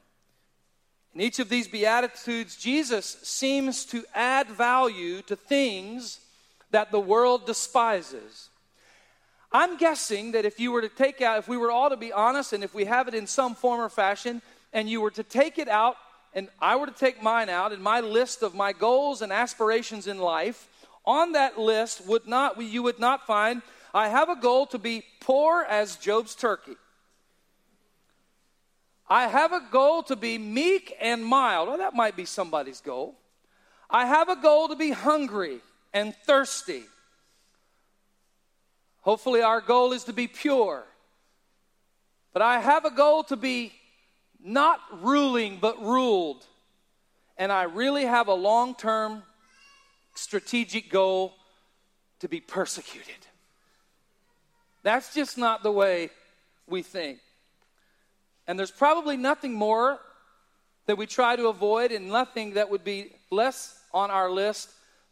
In 1.14 1.20
each 1.20 1.38
of 1.40 1.48
these 1.48 1.66
Beatitudes, 1.66 2.56
Jesus 2.56 3.18
seems 3.22 3.84
to 3.86 4.04
add 4.14 4.48
value 4.48 5.22
to 5.22 5.34
things 5.34 6.20
that 6.70 6.90
the 6.90 7.00
world 7.00 7.46
despises. 7.46 8.48
I'm 9.52 9.76
guessing 9.76 10.32
that 10.32 10.44
if 10.44 10.60
you 10.60 10.70
were 10.70 10.82
to 10.82 10.88
take 10.88 11.20
out, 11.20 11.38
if 11.38 11.48
we 11.48 11.56
were 11.56 11.70
all 11.70 11.90
to 11.90 11.96
be 11.96 12.12
honest, 12.12 12.52
and 12.52 12.62
if 12.62 12.74
we 12.74 12.84
have 12.84 13.08
it 13.08 13.14
in 13.14 13.26
some 13.26 13.54
form 13.54 13.80
or 13.80 13.88
fashion, 13.88 14.42
and 14.72 14.88
you 14.88 15.00
were 15.00 15.10
to 15.10 15.24
take 15.24 15.58
it 15.58 15.68
out, 15.68 15.96
and 16.32 16.48
I 16.60 16.76
were 16.76 16.86
to 16.86 16.92
take 16.92 17.22
mine 17.22 17.48
out, 17.48 17.72
and 17.72 17.82
my 17.82 18.00
list 18.00 18.42
of 18.42 18.54
my 18.54 18.72
goals 18.72 19.22
and 19.22 19.32
aspirations 19.32 20.06
in 20.06 20.18
life, 20.18 20.68
on 21.04 21.32
that 21.32 21.58
list 21.58 22.06
would 22.06 22.26
not 22.26 22.60
you 22.62 22.82
would 22.82 23.00
not 23.00 23.26
find 23.26 23.62
I 23.92 24.08
have 24.08 24.28
a 24.28 24.36
goal 24.36 24.66
to 24.66 24.78
be 24.78 25.02
poor 25.18 25.66
as 25.68 25.96
Job's 25.96 26.34
turkey. 26.34 26.76
I 29.08 29.26
have 29.26 29.52
a 29.52 29.66
goal 29.72 30.04
to 30.04 30.14
be 30.14 30.38
meek 30.38 30.94
and 31.00 31.24
mild. 31.24 31.68
Well, 31.68 31.78
that 31.78 31.94
might 31.94 32.14
be 32.14 32.24
somebody's 32.24 32.80
goal. 32.80 33.16
I 33.88 34.06
have 34.06 34.28
a 34.28 34.36
goal 34.36 34.68
to 34.68 34.76
be 34.76 34.92
hungry 34.92 35.60
and 35.92 36.14
thirsty. 36.26 36.84
Hopefully, 39.02 39.42
our 39.42 39.60
goal 39.60 39.92
is 39.92 40.04
to 40.04 40.12
be 40.12 40.26
pure. 40.26 40.84
But 42.32 42.42
I 42.42 42.60
have 42.60 42.84
a 42.84 42.90
goal 42.90 43.24
to 43.24 43.36
be 43.36 43.72
not 44.42 44.80
ruling, 45.02 45.58
but 45.60 45.82
ruled. 45.82 46.46
And 47.36 47.50
I 47.50 47.64
really 47.64 48.04
have 48.04 48.28
a 48.28 48.34
long 48.34 48.74
term 48.74 49.22
strategic 50.14 50.90
goal 50.90 51.34
to 52.20 52.28
be 52.28 52.40
persecuted. 52.40 53.26
That's 54.82 55.14
just 55.14 55.38
not 55.38 55.62
the 55.62 55.72
way 55.72 56.10
we 56.66 56.82
think. 56.82 57.18
And 58.46 58.58
there's 58.58 58.70
probably 58.70 59.16
nothing 59.16 59.52
more 59.52 59.98
that 60.86 60.96
we 60.96 61.06
try 61.06 61.36
to 61.36 61.48
avoid 61.48 61.92
and 61.92 62.08
nothing 62.08 62.54
that 62.54 62.70
would 62.70 62.84
be 62.84 63.12
less 63.30 63.78
on 63.92 64.10
our 64.10 64.30
list 64.30 64.70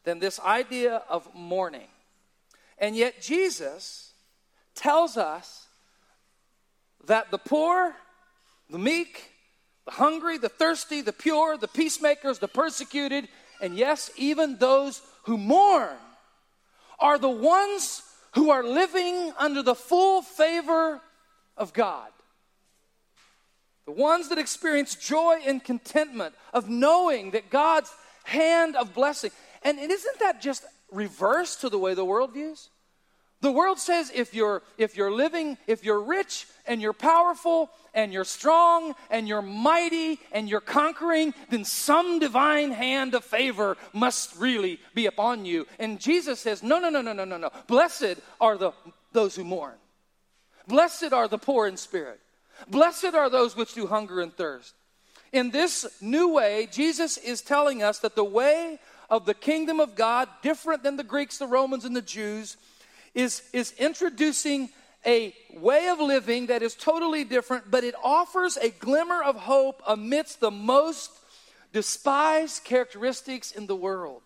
than 0.08 0.20
this 0.20 0.40
idea 0.40 1.02
of 1.10 1.28
mourning. 1.34 1.86
And 2.78 2.96
yet, 2.96 3.20
Jesus 3.20 4.14
tells 4.74 5.18
us 5.18 5.66
that 7.04 7.30
the 7.30 7.36
poor, 7.36 7.94
the 8.70 8.78
meek, 8.78 9.30
the 9.84 9.90
hungry, 9.90 10.38
the 10.38 10.48
thirsty, 10.48 11.02
the 11.02 11.12
pure, 11.12 11.58
the 11.58 11.68
peacemakers, 11.68 12.38
the 12.38 12.48
persecuted, 12.48 13.28
and 13.60 13.76
yes, 13.76 14.10
even 14.16 14.56
those 14.56 15.02
who 15.24 15.36
mourn 15.36 15.98
are 16.98 17.18
the 17.18 17.28
ones 17.28 18.02
who 18.32 18.48
are 18.48 18.64
living 18.64 19.34
under 19.38 19.62
the 19.62 19.74
full 19.74 20.22
favor 20.22 21.02
of 21.54 21.74
God. 21.74 22.08
The 23.84 23.92
ones 23.92 24.30
that 24.30 24.38
experience 24.38 24.94
joy 24.94 25.40
and 25.44 25.62
contentment 25.62 26.34
of 26.54 26.66
knowing 26.66 27.32
that 27.32 27.50
God's 27.50 27.90
hand 28.24 28.74
of 28.74 28.94
blessing. 28.94 29.32
And 29.62 29.78
isn't 29.78 30.18
that 30.20 30.40
just 30.40 30.64
reverse 30.90 31.56
to 31.56 31.68
the 31.68 31.78
way 31.78 31.94
the 31.94 32.04
world 32.04 32.32
views? 32.32 32.70
The 33.40 33.52
world 33.52 33.78
says 33.78 34.10
if 34.12 34.34
you're 34.34 34.62
if 34.78 34.96
you're 34.96 35.12
living, 35.12 35.58
if 35.68 35.84
you're 35.84 36.00
rich 36.00 36.46
and 36.66 36.82
you're 36.82 36.92
powerful 36.92 37.70
and 37.94 38.12
you're 38.12 38.24
strong 38.24 38.96
and 39.10 39.28
you're 39.28 39.42
mighty 39.42 40.18
and 40.32 40.48
you're 40.48 40.60
conquering, 40.60 41.32
then 41.48 41.64
some 41.64 42.18
divine 42.18 42.72
hand 42.72 43.14
of 43.14 43.24
favor 43.24 43.76
must 43.92 44.34
really 44.36 44.80
be 44.92 45.06
upon 45.06 45.44
you. 45.44 45.68
And 45.78 46.00
Jesus 46.00 46.40
says, 46.40 46.64
"No, 46.64 46.80
no, 46.80 46.88
no, 46.88 47.00
no, 47.00 47.12
no, 47.12 47.24
no, 47.24 47.36
no. 47.36 47.50
Blessed 47.68 48.16
are 48.40 48.58
the 48.58 48.72
those 49.12 49.36
who 49.36 49.44
mourn. 49.44 49.78
Blessed 50.66 51.12
are 51.12 51.28
the 51.28 51.38
poor 51.38 51.68
in 51.68 51.76
spirit. 51.76 52.20
Blessed 52.66 53.14
are 53.14 53.30
those 53.30 53.54
which 53.54 53.72
do 53.72 53.86
hunger 53.86 54.20
and 54.20 54.36
thirst." 54.36 54.74
In 55.30 55.50
this 55.50 55.86
new 56.00 56.28
way, 56.28 56.66
Jesus 56.72 57.18
is 57.18 57.40
telling 57.40 57.84
us 57.84 58.00
that 58.00 58.16
the 58.16 58.24
way 58.24 58.80
of 59.08 59.24
the 59.24 59.34
kingdom 59.34 59.80
of 59.80 59.94
God, 59.94 60.28
different 60.42 60.82
than 60.82 60.96
the 60.96 61.04
Greeks, 61.04 61.38
the 61.38 61.46
Romans, 61.46 61.84
and 61.84 61.96
the 61.96 62.02
Jews, 62.02 62.56
is, 63.14 63.42
is 63.52 63.72
introducing 63.78 64.68
a 65.06 65.34
way 65.54 65.88
of 65.88 66.00
living 66.00 66.46
that 66.46 66.62
is 66.62 66.74
totally 66.74 67.24
different, 67.24 67.70
but 67.70 67.84
it 67.84 67.94
offers 68.02 68.56
a 68.56 68.70
glimmer 68.70 69.22
of 69.22 69.36
hope 69.36 69.82
amidst 69.86 70.40
the 70.40 70.50
most 70.50 71.10
despised 71.72 72.64
characteristics 72.64 73.52
in 73.52 73.66
the 73.66 73.76
world. 73.76 74.22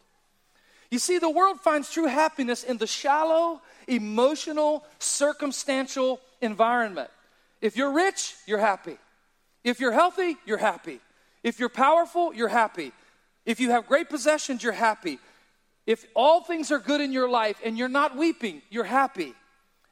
You 0.91 0.99
see, 0.99 1.19
the 1.19 1.31
world 1.31 1.61
finds 1.61 1.91
true 1.91 2.07
happiness 2.07 2.65
in 2.65 2.77
the 2.77 2.87
shallow, 2.87 3.63
emotional, 3.87 4.85
circumstantial 4.99 6.21
environment. 6.41 7.09
If 7.61 7.77
you're 7.77 7.93
rich, 7.93 8.35
you're 8.47 8.59
happy. 8.59 8.99
If 9.65 9.81
you're 9.81 9.93
healthy, 9.93 10.37
you're 10.45 10.59
happy. 10.59 11.01
If 11.43 11.59
you're 11.59 11.69
powerful, 11.69 12.35
you're 12.35 12.49
happy. 12.49 12.93
If 13.45 13.61
you 13.61 13.71
have 13.71 13.87
great 13.87 14.09
possessions, 14.09 14.63
you're 14.63 14.73
happy. 14.73 15.19
If 15.87 16.05
all 16.15 16.43
things 16.43 16.71
are 16.71 16.79
good 16.79 17.01
in 17.01 17.13
your 17.13 17.29
life 17.29 17.57
and 17.65 17.77
you're 17.77 17.89
not 17.89 18.17
weeping, 18.17 18.63
you're 18.71 18.85
happy. 18.85 19.35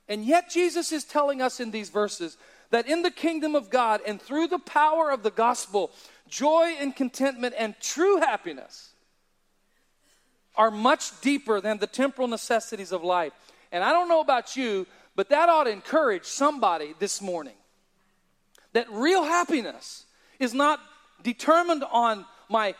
And 0.09 0.25
yet, 0.25 0.50
Jesus 0.50 0.92
is 0.92 1.04
telling 1.04 1.40
us 1.40 1.61
in 1.61 1.71
these 1.71 1.90
verses 1.90 2.37
that 2.71 2.88
in 2.88 3.02
the 3.02 3.11
kingdom 3.11 3.54
of 3.54 3.71
God 3.71 4.00
and 4.07 4.21
through 4.21 4.49
the 4.49 4.59
power 4.59 5.11
of 5.11 5.23
the 5.23 5.30
gospel, 5.30 5.90
joy 6.28 6.75
and 6.78 6.95
contentment 6.95 7.54
and 7.59 7.75
true 7.80 8.19
happiness 8.19 8.90
are 10.57 10.71
much 10.71 11.21
deeper 11.21 11.61
than 11.61 11.78
the 11.78 11.87
temporal 11.87 12.28
necessities 12.28 12.92
of 12.92 13.04
life. 13.04 13.33
And 13.73 13.85
I 13.85 13.92
don't 13.92 14.09
know 14.09 14.21
about 14.21 14.57
you, 14.57 14.87
but 15.16 15.28
that 15.30 15.49
ought 15.49 15.64
to 15.64 15.71
encourage 15.71 16.25
somebody 16.25 16.95
this 16.99 17.21
morning 17.21 17.54
that 18.73 18.87
real 18.90 19.25
happiness 19.25 20.04
is 20.38 20.54
not 20.54 20.80
determined 21.23 21.85
on 21.90 22.25
my 22.49 22.75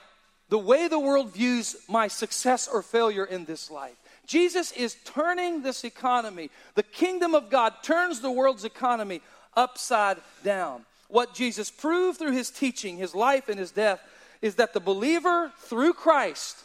the 0.51 0.59
way 0.59 0.89
the 0.89 0.99
world 0.99 1.33
views 1.33 1.77
my 1.89 2.09
success 2.09 2.69
or 2.69 2.83
failure 2.83 3.25
in 3.25 3.45
this 3.47 3.71
life. 3.71 3.97
Jesus 4.27 4.73
is 4.73 4.97
turning 5.05 5.63
this 5.63 5.85
economy. 5.85 6.51
The 6.75 6.83
kingdom 6.83 7.35
of 7.35 7.51
God 7.51 7.73
turns 7.83 8.21
the 8.21 8.31
world's 8.31 8.65
economy 8.65 9.23
upside 9.57 10.19
down. 10.45 10.85
What 11.09 11.35
Jesus 11.35 11.71
proved 11.71 12.19
through 12.19 12.33
his 12.33 12.51
teaching, 12.51 12.97
his 12.97 13.15
life, 13.15 13.49
and 13.49 13.59
his 13.59 13.71
death 13.71 14.01
is 14.43 14.57
that 14.57 14.73
the 14.73 14.81
believer 14.81 15.53
through 15.63 15.95
Christ 15.95 16.59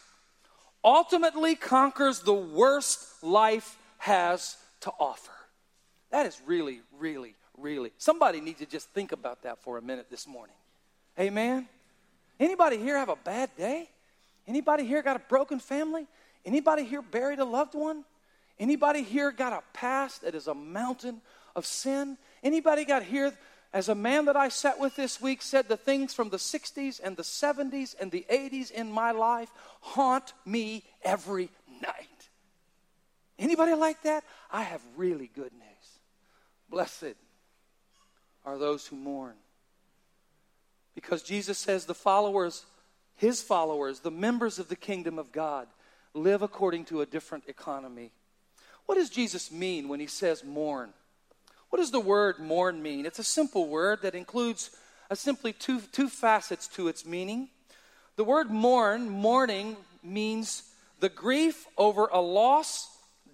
ultimately 0.83 1.55
conquers 1.55 2.19
the 2.19 2.33
worst 2.33 3.23
life 3.23 3.77
has 3.97 4.57
to 4.81 4.91
offer. 4.99 5.31
That 6.11 6.25
is 6.25 6.39
really, 6.45 6.81
really, 6.99 7.33
really. 7.57 7.91
Somebody 7.97 8.41
needs 8.41 8.59
to 8.59 8.65
just 8.65 8.89
think 8.89 9.11
about 9.11 9.43
that 9.43 9.59
for 9.63 9.77
a 9.77 9.81
minute 9.81 10.07
this 10.09 10.27
morning. 10.27 10.55
Amen. 11.19 11.67
Anybody 12.39 12.77
here 12.77 12.97
have 12.97 13.09
a 13.09 13.15
bad 13.15 13.49
day? 13.57 13.89
Anybody 14.47 14.85
here 14.85 15.01
got 15.01 15.15
a 15.15 15.21
broken 15.27 15.59
family? 15.59 16.07
Anybody 16.45 16.83
here 16.83 17.01
buried 17.01 17.39
a 17.39 17.45
loved 17.45 17.73
one? 17.73 18.03
Anybody 18.59 19.03
here 19.03 19.31
got 19.31 19.53
a 19.53 19.63
past 19.73 20.21
that 20.21 20.35
is 20.35 20.47
a 20.47 20.53
mountain 20.53 21.21
of 21.55 21.65
sin? 21.65 22.17
Anybody 22.43 22.85
got 22.85 23.03
here 23.03 23.33
as 23.73 23.89
a 23.89 23.95
man 23.95 24.25
that 24.25 24.37
I 24.37 24.49
sat 24.49 24.79
with 24.79 24.95
this 24.95 25.19
week 25.19 25.41
said 25.41 25.67
the 25.67 25.77
things 25.77 26.13
from 26.13 26.29
the 26.29 26.37
60s 26.37 27.01
and 27.03 27.17
the 27.17 27.23
70s 27.23 27.95
and 27.99 28.11
the 28.11 28.25
80s 28.29 28.71
in 28.71 28.91
my 28.91 29.11
life 29.11 29.49
haunt 29.81 30.33
me 30.45 30.83
every 31.03 31.49
night. 31.81 32.29
Anybody 33.37 33.73
like 33.73 34.01
that? 34.03 34.23
I 34.51 34.63
have 34.63 34.81
really 34.95 35.29
good 35.35 35.51
news. 35.51 35.99
Blessed 36.69 37.15
are 38.45 38.57
those 38.57 38.87
who 38.87 38.95
mourn 38.95 39.35
because 40.95 41.21
Jesus 41.21 41.57
says 41.57 41.85
the 41.85 41.93
followers, 41.93 42.65
his 43.15 43.43
followers, 43.43 43.99
the 43.99 44.09
members 44.11 44.57
of 44.57 44.69
the 44.69 44.75
kingdom 44.75 45.19
of 45.19 45.31
God, 45.31 45.67
live 46.13 46.41
according 46.41 46.85
to 46.85 47.01
a 47.01 47.05
different 47.05 47.43
economy. 47.47 48.11
What 48.85 48.95
does 48.95 49.09
Jesus 49.09 49.51
mean 49.51 49.89
when 49.89 49.99
he 49.99 50.07
says 50.07 50.43
mourn? 50.43 50.93
What 51.69 51.79
does 51.79 51.91
the 51.91 51.99
word 51.99 52.39
mourn 52.39 52.81
mean? 52.81 53.05
It's 53.05 53.19
a 53.19 53.23
simple 53.23 53.67
word 53.67 54.01
that 54.03 54.15
includes 54.15 54.71
simply 55.13 55.53
two, 55.53 55.81
two 55.91 56.07
facets 56.07 56.67
to 56.69 56.87
its 56.87 57.05
meaning. 57.05 57.49
The 58.15 58.23
word 58.23 58.49
mourn, 58.49 59.09
mourning, 59.09 59.75
means 60.01 60.63
the 60.99 61.09
grief 61.09 61.65
over 61.77 62.07
a 62.07 62.21
loss, 62.21 62.87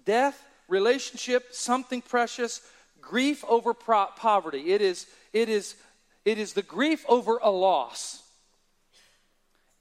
death, 0.04 0.44
relationship, 0.68 1.48
something 1.52 2.02
precious, 2.02 2.60
grief 3.00 3.44
over 3.46 3.74
pro- 3.74 4.06
poverty. 4.16 4.72
It 4.72 4.80
is, 4.80 5.06
it 5.32 5.48
is 5.48 5.76
it 6.24 6.38
is 6.38 6.52
the 6.52 6.62
grief 6.62 7.04
over 7.08 7.38
a 7.42 7.50
loss. 7.50 8.22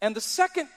And 0.01 0.15
the 0.15 0.21
second 0.21 0.67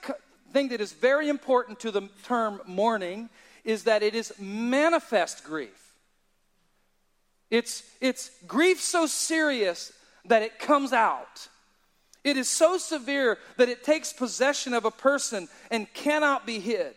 thing 0.53 0.69
that 0.69 0.81
is 0.81 0.93
very 0.93 1.29
important 1.29 1.79
to 1.81 1.91
the 1.91 2.09
term 2.23 2.61
mourning 2.67 3.29
is 3.63 3.83
that 3.85 4.03
it 4.03 4.13
is 4.13 4.31
manifest 4.39 5.43
grief. 5.43 5.93
It's, 7.49 7.83
it's 7.99 8.29
grief 8.47 8.81
so 8.81 9.07
serious 9.07 9.91
that 10.25 10.43
it 10.43 10.59
comes 10.59 10.93
out. 10.93 11.47
It 12.23 12.37
is 12.37 12.49
so 12.49 12.77
severe 12.77 13.37
that 13.57 13.69
it 13.69 13.83
takes 13.83 14.13
possession 14.13 14.73
of 14.73 14.85
a 14.85 14.91
person 14.91 15.47
and 15.69 15.91
cannot 15.93 16.45
be 16.45 16.59
hid. 16.59 16.95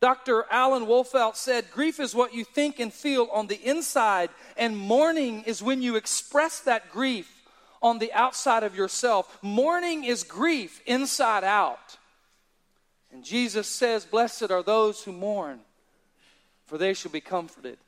Dr. 0.00 0.44
Alan 0.50 0.86
Wolfelt 0.86 1.36
said, 1.36 1.70
Grief 1.72 1.98
is 1.98 2.14
what 2.14 2.32
you 2.32 2.44
think 2.44 2.78
and 2.78 2.92
feel 2.92 3.28
on 3.32 3.48
the 3.48 3.60
inside, 3.64 4.30
and 4.56 4.76
mourning 4.76 5.42
is 5.42 5.62
when 5.62 5.82
you 5.82 5.96
express 5.96 6.60
that 6.60 6.90
grief 6.90 7.37
on 7.82 7.98
the 7.98 8.12
outside 8.12 8.62
of 8.62 8.76
yourself. 8.76 9.38
Mourning 9.42 10.04
is 10.04 10.24
grief 10.24 10.82
inside 10.86 11.44
out. 11.44 11.96
And 13.12 13.24
Jesus 13.24 13.66
says, 13.66 14.04
Blessed 14.04 14.50
are 14.50 14.62
those 14.62 15.02
who 15.02 15.12
mourn, 15.12 15.60
for 16.66 16.78
they 16.78 16.94
shall 16.94 17.10
be 17.10 17.20
comforted. 17.20 17.78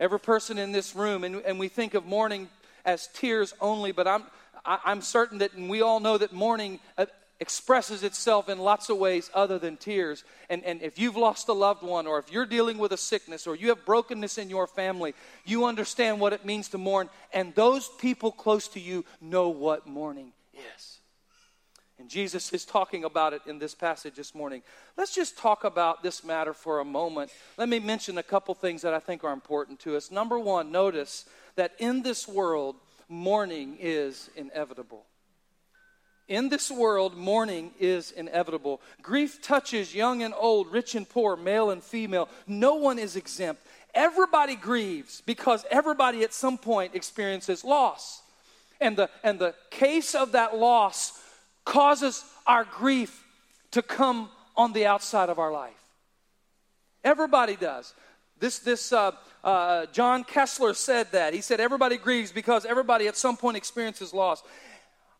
Every 0.00 0.20
person 0.20 0.58
in 0.58 0.72
this 0.72 0.96
room, 0.96 1.24
and, 1.24 1.36
and 1.42 1.58
we 1.58 1.68
think 1.68 1.94
of 1.94 2.06
mourning 2.06 2.48
as 2.84 3.08
tears 3.08 3.54
only, 3.60 3.92
but 3.92 4.08
I'm, 4.08 4.24
I, 4.64 4.78
am 4.86 5.02
certain 5.02 5.38
that, 5.38 5.54
and 5.54 5.70
we 5.70 5.82
all 5.82 6.00
know 6.00 6.18
that 6.18 6.32
mourning 6.32 6.80
uh, 6.98 7.06
expresses 7.42 8.04
itself 8.04 8.48
in 8.48 8.58
lots 8.58 8.88
of 8.88 8.96
ways 8.96 9.28
other 9.34 9.58
than 9.58 9.76
tears. 9.76 10.22
And, 10.48 10.64
and 10.64 10.80
if 10.80 10.96
you've 10.96 11.16
lost 11.16 11.48
a 11.48 11.52
loved 11.52 11.82
one, 11.82 12.06
or 12.06 12.20
if 12.20 12.32
you're 12.32 12.46
dealing 12.46 12.78
with 12.78 12.92
a 12.92 12.96
sickness, 12.96 13.48
or 13.48 13.56
you 13.56 13.68
have 13.70 13.84
brokenness 13.84 14.38
in 14.38 14.48
your 14.48 14.68
family, 14.68 15.12
you 15.44 15.64
understand 15.64 16.20
what 16.20 16.32
it 16.32 16.46
means 16.46 16.68
to 16.68 16.78
mourn. 16.78 17.10
And 17.34 17.52
those 17.56 17.90
people 17.98 18.30
close 18.30 18.68
to 18.68 18.80
you 18.80 19.04
know 19.20 19.48
what 19.48 19.88
mourning 19.88 20.32
is. 20.54 20.98
And 21.98 22.08
Jesus 22.08 22.52
is 22.52 22.64
talking 22.64 23.02
about 23.02 23.32
it 23.32 23.42
in 23.46 23.58
this 23.58 23.74
passage 23.74 24.14
this 24.14 24.36
morning. 24.36 24.62
Let's 24.96 25.14
just 25.14 25.36
talk 25.36 25.64
about 25.64 26.02
this 26.02 26.22
matter 26.22 26.54
for 26.54 26.78
a 26.78 26.84
moment. 26.84 27.32
Let 27.58 27.68
me 27.68 27.80
mention 27.80 28.18
a 28.18 28.22
couple 28.22 28.54
things 28.54 28.82
that 28.82 28.94
I 28.94 29.00
think 29.00 29.24
are 29.24 29.32
important 29.32 29.80
to 29.80 29.96
us. 29.96 30.12
Number 30.12 30.38
one, 30.38 30.70
notice 30.70 31.26
that 31.56 31.72
in 31.80 32.02
this 32.02 32.28
world, 32.28 32.76
mourning 33.08 33.76
is 33.80 34.30
inevitable. 34.36 35.06
In 36.28 36.48
this 36.48 36.70
world, 36.70 37.16
mourning 37.16 37.72
is 37.78 38.12
inevitable. 38.12 38.80
Grief 39.02 39.42
touches 39.42 39.94
young 39.94 40.22
and 40.22 40.32
old, 40.36 40.72
rich 40.72 40.94
and 40.94 41.08
poor, 41.08 41.36
male 41.36 41.70
and 41.70 41.82
female. 41.82 42.28
No 42.46 42.76
one 42.76 42.98
is 42.98 43.16
exempt. 43.16 43.62
Everybody 43.94 44.54
grieves 44.54 45.20
because 45.26 45.66
everybody 45.70 46.22
at 46.22 46.32
some 46.32 46.56
point 46.56 46.94
experiences 46.94 47.64
loss. 47.64 48.22
And 48.80 48.96
the, 48.96 49.10
and 49.22 49.38
the 49.38 49.54
case 49.70 50.14
of 50.14 50.32
that 50.32 50.56
loss 50.56 51.20
causes 51.64 52.24
our 52.46 52.64
grief 52.64 53.24
to 53.72 53.82
come 53.82 54.28
on 54.56 54.72
the 54.72 54.86
outside 54.86 55.28
of 55.28 55.38
our 55.38 55.52
life. 55.52 55.72
Everybody 57.04 57.56
does. 57.56 57.94
This, 58.38 58.58
this 58.60 58.92
uh, 58.92 59.12
uh, 59.44 59.86
John 59.86 60.24
Kessler 60.24 60.74
said 60.74 61.12
that. 61.12 61.34
He 61.34 61.40
said, 61.40 61.60
Everybody 61.60 61.96
grieves 61.96 62.32
because 62.32 62.64
everybody 62.64 63.06
at 63.06 63.16
some 63.16 63.36
point 63.36 63.56
experiences 63.56 64.12
loss. 64.12 64.42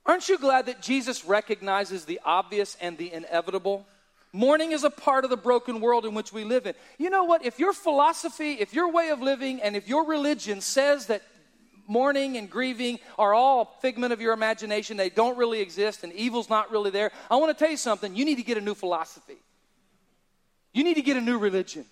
Aren't 0.05 0.29
you 0.29 0.39
glad 0.39 0.67
that 0.67 0.83
Jesus 0.83 1.25
recognizes 1.25 2.05
the 2.05 2.21
obvious 2.25 2.77
and 2.81 2.99
the 2.99 3.13
inevitable? 3.13 3.87
Mourning 4.33 4.73
is 4.73 4.83
a 4.83 4.91
part 4.91 5.25
of 5.25 5.31
the 5.31 5.37
broken 5.37 5.81
world 5.81 6.07
in 6.07 6.15
which 6.15 6.33
we 6.33 6.43
live 6.43 6.67
in. 6.67 6.75
You 6.99 7.11
know 7.11 7.25
what? 7.25 7.45
If 7.45 7.59
your 7.59 7.73
philosophy, 7.73 8.55
if 8.55 8.73
your 8.73 8.91
way 8.91 9.11
of 9.11 9.21
living, 9.21 9.61
and 9.61 9.77
if 9.77 9.87
your 9.87 10.07
religion 10.07 10.61
says 10.61 11.07
that 11.07 11.23
mourning 11.87 12.37
and 12.39 12.49
grieving 12.51 12.99
are 13.19 13.35
all 13.35 13.77
figment 13.83 14.13
of 14.13 14.21
your 14.21 14.33
imagination, 14.33 14.97
they 14.97 15.11
don't 15.11 15.37
really 15.37 15.61
exist, 15.61 16.03
and 16.03 16.13
evil's 16.15 16.49
not 16.49 16.71
really 16.71 16.91
there, 16.91 17.13
I 17.31 17.37
want 17.37 17.57
to 17.57 17.63
tell 17.63 17.71
you 17.71 17.77
something. 17.77 18.17
You 18.17 18.25
need 18.25 18.37
to 18.37 18.43
get 18.43 18.57
a 18.57 18.61
new 18.61 18.75
philosophy. 18.75 19.37
You 20.73 20.83
need 20.83 20.95
to 20.95 21.03
get 21.03 21.19
a 21.19 21.21
new 21.21 21.39
religion. 21.39 21.85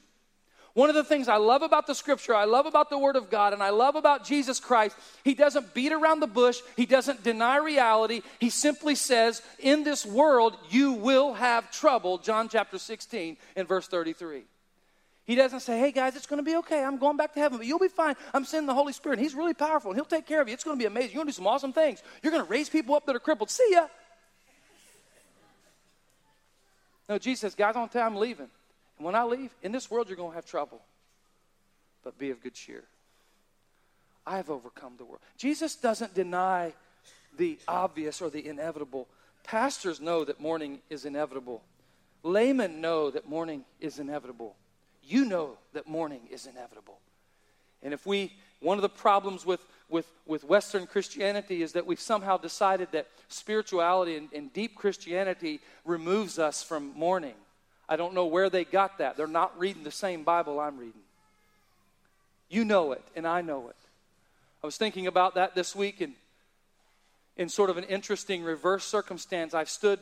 One 0.74 0.88
of 0.88 0.94
the 0.94 1.04
things 1.04 1.26
I 1.26 1.36
love 1.36 1.62
about 1.62 1.86
the 1.86 1.94
scripture, 1.94 2.34
I 2.34 2.44
love 2.44 2.64
about 2.64 2.90
the 2.90 2.98
word 2.98 3.16
of 3.16 3.28
God, 3.28 3.52
and 3.52 3.62
I 3.62 3.70
love 3.70 3.96
about 3.96 4.24
Jesus 4.24 4.60
Christ, 4.60 4.96
he 5.24 5.34
doesn't 5.34 5.74
beat 5.74 5.92
around 5.92 6.20
the 6.20 6.28
bush, 6.28 6.60
he 6.76 6.86
doesn't 6.86 7.24
deny 7.24 7.56
reality. 7.56 8.22
He 8.38 8.50
simply 8.50 8.94
says, 8.94 9.42
In 9.58 9.82
this 9.82 10.06
world, 10.06 10.56
you 10.70 10.92
will 10.92 11.34
have 11.34 11.72
trouble. 11.72 12.18
John 12.18 12.48
chapter 12.48 12.78
16 12.78 13.36
and 13.56 13.66
verse 13.66 13.88
33. 13.88 14.44
He 15.24 15.34
doesn't 15.34 15.60
say, 15.60 15.78
Hey 15.78 15.90
guys, 15.90 16.14
it's 16.14 16.26
going 16.26 16.42
to 16.42 16.48
be 16.48 16.56
okay. 16.56 16.84
I'm 16.84 16.98
going 16.98 17.16
back 17.16 17.34
to 17.34 17.40
heaven, 17.40 17.58
but 17.58 17.66
you'll 17.66 17.78
be 17.78 17.88
fine. 17.88 18.14
I'm 18.32 18.44
sending 18.44 18.66
the 18.66 18.74
Holy 18.74 18.92
Spirit. 18.92 19.18
He's 19.18 19.34
really 19.34 19.54
powerful 19.54 19.90
and 19.90 19.98
He'll 19.98 20.04
take 20.04 20.26
care 20.26 20.40
of 20.40 20.48
you. 20.48 20.54
It's 20.54 20.64
going 20.64 20.76
to 20.76 20.80
be 20.80 20.86
amazing. 20.86 21.10
You're 21.10 21.24
going 21.24 21.26
to 21.26 21.32
do 21.32 21.36
some 21.36 21.46
awesome 21.46 21.72
things. 21.72 22.02
You're 22.22 22.32
going 22.32 22.44
to 22.44 22.50
raise 22.50 22.68
people 22.68 22.94
up 22.94 23.06
that 23.06 23.16
are 23.16 23.20
crippled. 23.20 23.50
See 23.50 23.68
ya. 23.70 23.86
No, 27.08 27.18
Jesus 27.18 27.40
says, 27.40 27.54
Guys, 27.56 27.74
I 27.74 27.80
want 27.80 27.92
tell 27.92 28.02
you 28.02 28.06
I'm 28.06 28.16
leaving. 28.16 28.48
And 29.00 29.06
when 29.06 29.14
I 29.14 29.24
leave, 29.24 29.50
in 29.62 29.72
this 29.72 29.90
world, 29.90 30.10
you're 30.10 30.16
going 30.18 30.32
to 30.32 30.34
have 30.34 30.44
trouble. 30.44 30.78
But 32.04 32.18
be 32.18 32.28
of 32.28 32.42
good 32.42 32.52
cheer. 32.52 32.84
I 34.26 34.36
have 34.36 34.50
overcome 34.50 34.96
the 34.98 35.06
world. 35.06 35.22
Jesus 35.38 35.74
doesn't 35.74 36.12
deny 36.12 36.74
the 37.38 37.58
obvious 37.66 38.20
or 38.20 38.28
the 38.28 38.46
inevitable. 38.46 39.08
Pastors 39.42 40.02
know 40.02 40.22
that 40.26 40.38
mourning 40.38 40.80
is 40.90 41.06
inevitable. 41.06 41.62
Laymen 42.22 42.82
know 42.82 43.10
that 43.10 43.26
mourning 43.26 43.64
is 43.80 43.98
inevitable. 43.98 44.54
You 45.02 45.24
know 45.24 45.56
that 45.72 45.88
mourning 45.88 46.28
is 46.30 46.46
inevitable. 46.46 46.98
And 47.82 47.94
if 47.94 48.04
we, 48.04 48.34
one 48.60 48.76
of 48.76 48.82
the 48.82 48.90
problems 48.90 49.46
with, 49.46 49.64
with, 49.88 50.12
with 50.26 50.44
Western 50.44 50.86
Christianity 50.86 51.62
is 51.62 51.72
that 51.72 51.86
we've 51.86 51.98
somehow 51.98 52.36
decided 52.36 52.88
that 52.92 53.06
spirituality 53.28 54.16
and, 54.16 54.28
and 54.34 54.52
deep 54.52 54.74
Christianity 54.74 55.60
removes 55.86 56.38
us 56.38 56.62
from 56.62 56.92
mourning. 56.94 57.36
I 57.90 57.96
don't 57.96 58.14
know 58.14 58.26
where 58.26 58.48
they 58.48 58.64
got 58.64 58.98
that. 58.98 59.16
They're 59.16 59.26
not 59.26 59.58
reading 59.58 59.82
the 59.82 59.90
same 59.90 60.22
Bible 60.22 60.60
I'm 60.60 60.78
reading. 60.78 61.02
You 62.48 62.64
know 62.64 62.92
it, 62.92 63.02
and 63.16 63.26
I 63.26 63.42
know 63.42 63.68
it. 63.68 63.76
I 64.62 64.66
was 64.66 64.76
thinking 64.76 65.08
about 65.08 65.34
that 65.34 65.56
this 65.56 65.74
week, 65.74 66.00
and 66.00 66.14
in 67.36 67.48
sort 67.48 67.68
of 67.68 67.76
an 67.78 67.84
interesting 67.84 68.44
reverse 68.44 68.84
circumstance, 68.84 69.54
I've 69.54 69.68
stood 69.68 69.98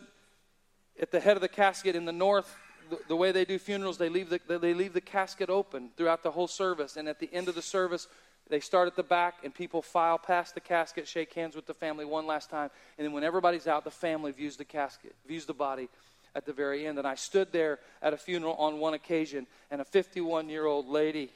at 1.01 1.11
the 1.11 1.21
head 1.21 1.37
of 1.37 1.41
the 1.41 1.49
casket 1.49 1.97
in 1.97 2.05
the 2.05 2.13
north. 2.13 2.55
The, 2.91 2.99
the 3.09 3.17
way 3.17 3.33
they 3.33 3.47
do 3.47 3.59
funerals, 3.59 3.97
they 3.97 4.11
leave 4.11 4.29
the, 4.29 4.59
they 4.59 4.75
leave 4.75 4.93
the 4.93 5.01
casket 5.01 5.49
open 5.49 5.91
throughout 5.97 6.23
the 6.23 6.31
whole 6.31 6.49
service. 6.49 6.97
And 6.97 7.09
at 7.09 7.21
the 7.21 7.33
end 7.33 7.49
of 7.49 7.55
the 7.55 7.63
service, 7.63 8.07
they 8.51 8.61
start 8.61 8.87
at 8.87 8.97
the 8.97 9.03
back, 9.03 9.37
and 9.45 9.55
people 9.55 9.81
file 9.81 10.19
past 10.19 10.55
the 10.55 10.61
casket, 10.61 11.07
shake 11.09 11.33
hands 11.33 11.55
with 11.55 11.67
the 11.67 11.75
family 11.75 12.05
one 12.05 12.27
last 12.27 12.51
time. 12.51 12.71
And 12.99 13.07
then 13.07 13.13
when 13.13 13.25
everybody's 13.25 13.67
out, 13.67 13.85
the 13.85 13.91
family 13.91 14.33
views 14.33 14.57
the 14.57 14.65
casket, 14.65 15.15
views 15.27 15.47
the 15.47 15.55
body, 15.55 15.89
at 16.35 16.47
the 16.47 16.53
very 16.53 16.87
end. 16.87 16.99
And 16.99 17.07
I 17.07 17.15
stood 17.15 17.53
there 17.53 17.79
at 18.03 18.13
a 18.13 18.17
funeral 18.17 18.55
on 18.55 18.79
one 18.79 18.95
occasion, 18.95 19.47
and 19.71 19.81
a 19.81 19.85
51 19.85 20.49
year 20.49 20.67
old 20.67 20.89
lady 20.89 21.31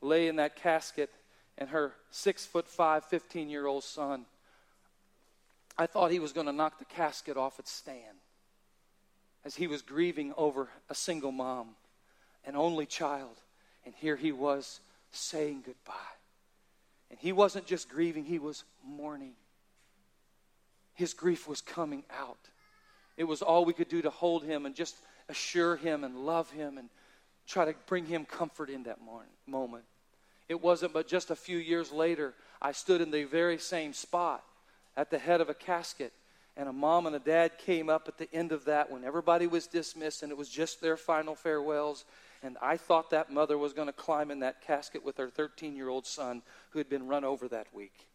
lay 0.00 0.28
in 0.28 0.36
that 0.36 0.56
casket, 0.56 1.10
and 1.56 1.70
her 1.70 1.92
six 2.10 2.46
foot 2.46 2.68
five, 2.68 3.04
15 3.04 3.48
year 3.50 3.66
old 3.66 3.84
son. 3.84 4.24
I 5.76 5.86
thought 5.86 6.10
he 6.10 6.18
was 6.18 6.32
going 6.32 6.46
to 6.46 6.52
knock 6.52 6.78
the 6.78 6.84
casket 6.84 7.36
off 7.36 7.58
its 7.58 7.70
stand 7.70 8.18
as 9.44 9.54
he 9.54 9.66
was 9.66 9.82
grieving 9.82 10.34
over 10.36 10.68
a 10.90 10.94
single 10.94 11.32
mom, 11.32 11.68
an 12.44 12.56
only 12.56 12.86
child. 12.86 13.36
And 13.86 13.94
here 13.94 14.16
he 14.16 14.32
was 14.32 14.80
saying 15.12 15.62
goodbye. 15.64 15.94
And 17.10 17.18
he 17.18 17.32
wasn't 17.32 17.66
just 17.66 17.88
grieving, 17.88 18.24
he 18.24 18.38
was 18.38 18.64
mourning. 18.84 19.32
His 20.94 21.14
grief 21.14 21.48
was 21.48 21.60
coming 21.60 22.02
out. 22.10 22.38
It 23.18 23.24
was 23.24 23.42
all 23.42 23.64
we 23.64 23.72
could 23.72 23.88
do 23.88 24.00
to 24.02 24.10
hold 24.10 24.44
him 24.44 24.64
and 24.64 24.76
just 24.76 24.96
assure 25.28 25.74
him 25.74 26.04
and 26.04 26.24
love 26.24 26.50
him 26.52 26.78
and 26.78 26.88
try 27.48 27.64
to 27.64 27.74
bring 27.86 28.06
him 28.06 28.24
comfort 28.24 28.70
in 28.70 28.84
that 28.84 29.00
morning, 29.00 29.32
moment. 29.44 29.84
It 30.48 30.62
wasn't 30.62 30.92
but 30.92 31.08
just 31.08 31.30
a 31.30 31.36
few 31.36 31.58
years 31.58 31.90
later, 31.90 32.32
I 32.62 32.70
stood 32.70 33.00
in 33.00 33.10
the 33.10 33.24
very 33.24 33.58
same 33.58 33.92
spot 33.92 34.44
at 34.96 35.10
the 35.10 35.18
head 35.18 35.40
of 35.40 35.50
a 35.50 35.54
casket, 35.54 36.12
and 36.56 36.68
a 36.68 36.72
mom 36.72 37.06
and 37.06 37.16
a 37.16 37.18
dad 37.18 37.58
came 37.58 37.90
up 37.90 38.06
at 38.06 38.18
the 38.18 38.32
end 38.32 38.52
of 38.52 38.64
that 38.66 38.88
when 38.88 39.02
everybody 39.02 39.48
was 39.48 39.66
dismissed 39.66 40.22
and 40.22 40.30
it 40.30 40.38
was 40.38 40.48
just 40.48 40.80
their 40.80 40.96
final 40.96 41.34
farewells. 41.34 42.04
And 42.44 42.56
I 42.62 42.76
thought 42.76 43.10
that 43.10 43.32
mother 43.32 43.58
was 43.58 43.72
going 43.72 43.88
to 43.88 43.92
climb 43.92 44.30
in 44.30 44.40
that 44.40 44.62
casket 44.62 45.04
with 45.04 45.16
her 45.16 45.28
13 45.28 45.74
year 45.74 45.88
old 45.88 46.06
son 46.06 46.42
who 46.70 46.78
had 46.78 46.88
been 46.88 47.08
run 47.08 47.24
over 47.24 47.48
that 47.48 47.66
week. 47.74 48.06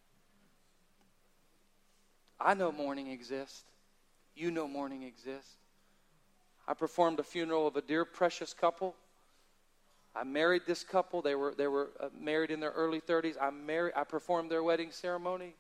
I 2.40 2.54
know 2.54 2.72
mourning 2.72 3.08
exists. 3.08 3.64
You 4.36 4.52
know 4.52 4.68
mourning 4.68 5.04
exists. 5.04 5.56
I 6.68 6.74
performed 6.74 7.20
a 7.20 7.24
funeral 7.24 7.68
of 7.68 7.76
a 7.76 7.82
dear, 7.82 8.06
precious 8.06 8.54
couple. 8.54 8.96
I 10.16 10.24
married 10.24 10.64
this 10.66 10.84
couple. 10.84 11.22
They 11.22 11.36
were, 11.36 11.54
they 11.58 11.68
were 11.68 11.90
uh, 12.00 12.10
married 12.18 12.52
in 12.52 12.60
their 12.60 12.72
early 12.72 13.02
30s. 13.02 13.36
I, 13.42 13.50
married, 13.50 13.94
I 13.96 14.04
performed 14.04 14.50
their 14.50 14.64
wedding 14.64 14.92
ceremony. 14.92 15.56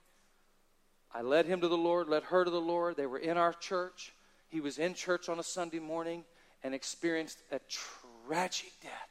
I 1.13 1.21
led 1.21 1.45
him 1.45 1.61
to 1.61 1.67
the 1.67 1.77
Lord, 1.77 2.07
led 2.07 2.23
her 2.23 2.45
to 2.45 2.51
the 2.51 2.61
Lord. 2.61 2.95
They 2.95 3.05
were 3.05 3.19
in 3.19 3.37
our 3.37 3.53
church. 3.53 4.13
He 4.49 4.61
was 4.61 4.77
in 4.77 4.93
church 4.93 5.29
on 5.29 5.39
a 5.39 5.43
Sunday 5.43 5.79
morning 5.79 6.23
and 6.63 6.73
experienced 6.73 7.39
a 7.51 7.59
tragic 7.67 8.71
death 8.81 9.09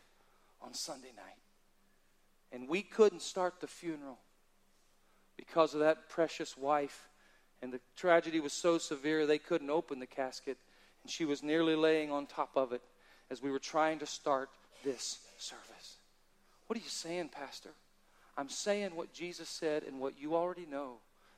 on 0.61 0.75
Sunday 0.75 1.13
night. 1.17 1.37
And 2.53 2.69
we 2.69 2.83
couldn't 2.83 3.23
start 3.23 3.61
the 3.61 3.67
funeral 3.67 4.19
because 5.37 5.75
of 5.75 5.81
that 5.81 6.09
precious 6.09 6.57
wife 6.57 7.09
and 7.63 7.73
the 7.73 7.81
tragedy 7.97 8.41
was 8.41 8.53
so 8.53 8.77
severe 8.77 9.25
they 9.25 9.39
couldn't 9.39 9.71
open 9.71 10.01
the 10.01 10.07
casket, 10.07 10.59
and 11.03 11.11
she 11.11 11.25
was 11.25 11.43
nearly 11.43 11.77
laying 11.77 12.11
on 12.11 12.27
top 12.27 12.51
of 12.57 12.73
it 12.73 12.83
as 13.31 13.41
we 13.41 13.51
were 13.51 13.59
trying 13.59 14.01
to 14.01 14.07
start 14.07 14.51
this 14.85 15.21
service. 15.39 15.97
What 16.67 16.79
are 16.79 16.83
you 16.83 16.89
saying, 16.89 17.29
Pastor? 17.29 17.71
I'm 18.37 18.49
saying 18.49 18.95
what 18.95 19.13
Jesus 19.13 19.49
said 19.49 19.85
and 19.85 20.01
what 20.01 20.21
you 20.21 20.35
already 20.35 20.67
know 20.67 20.95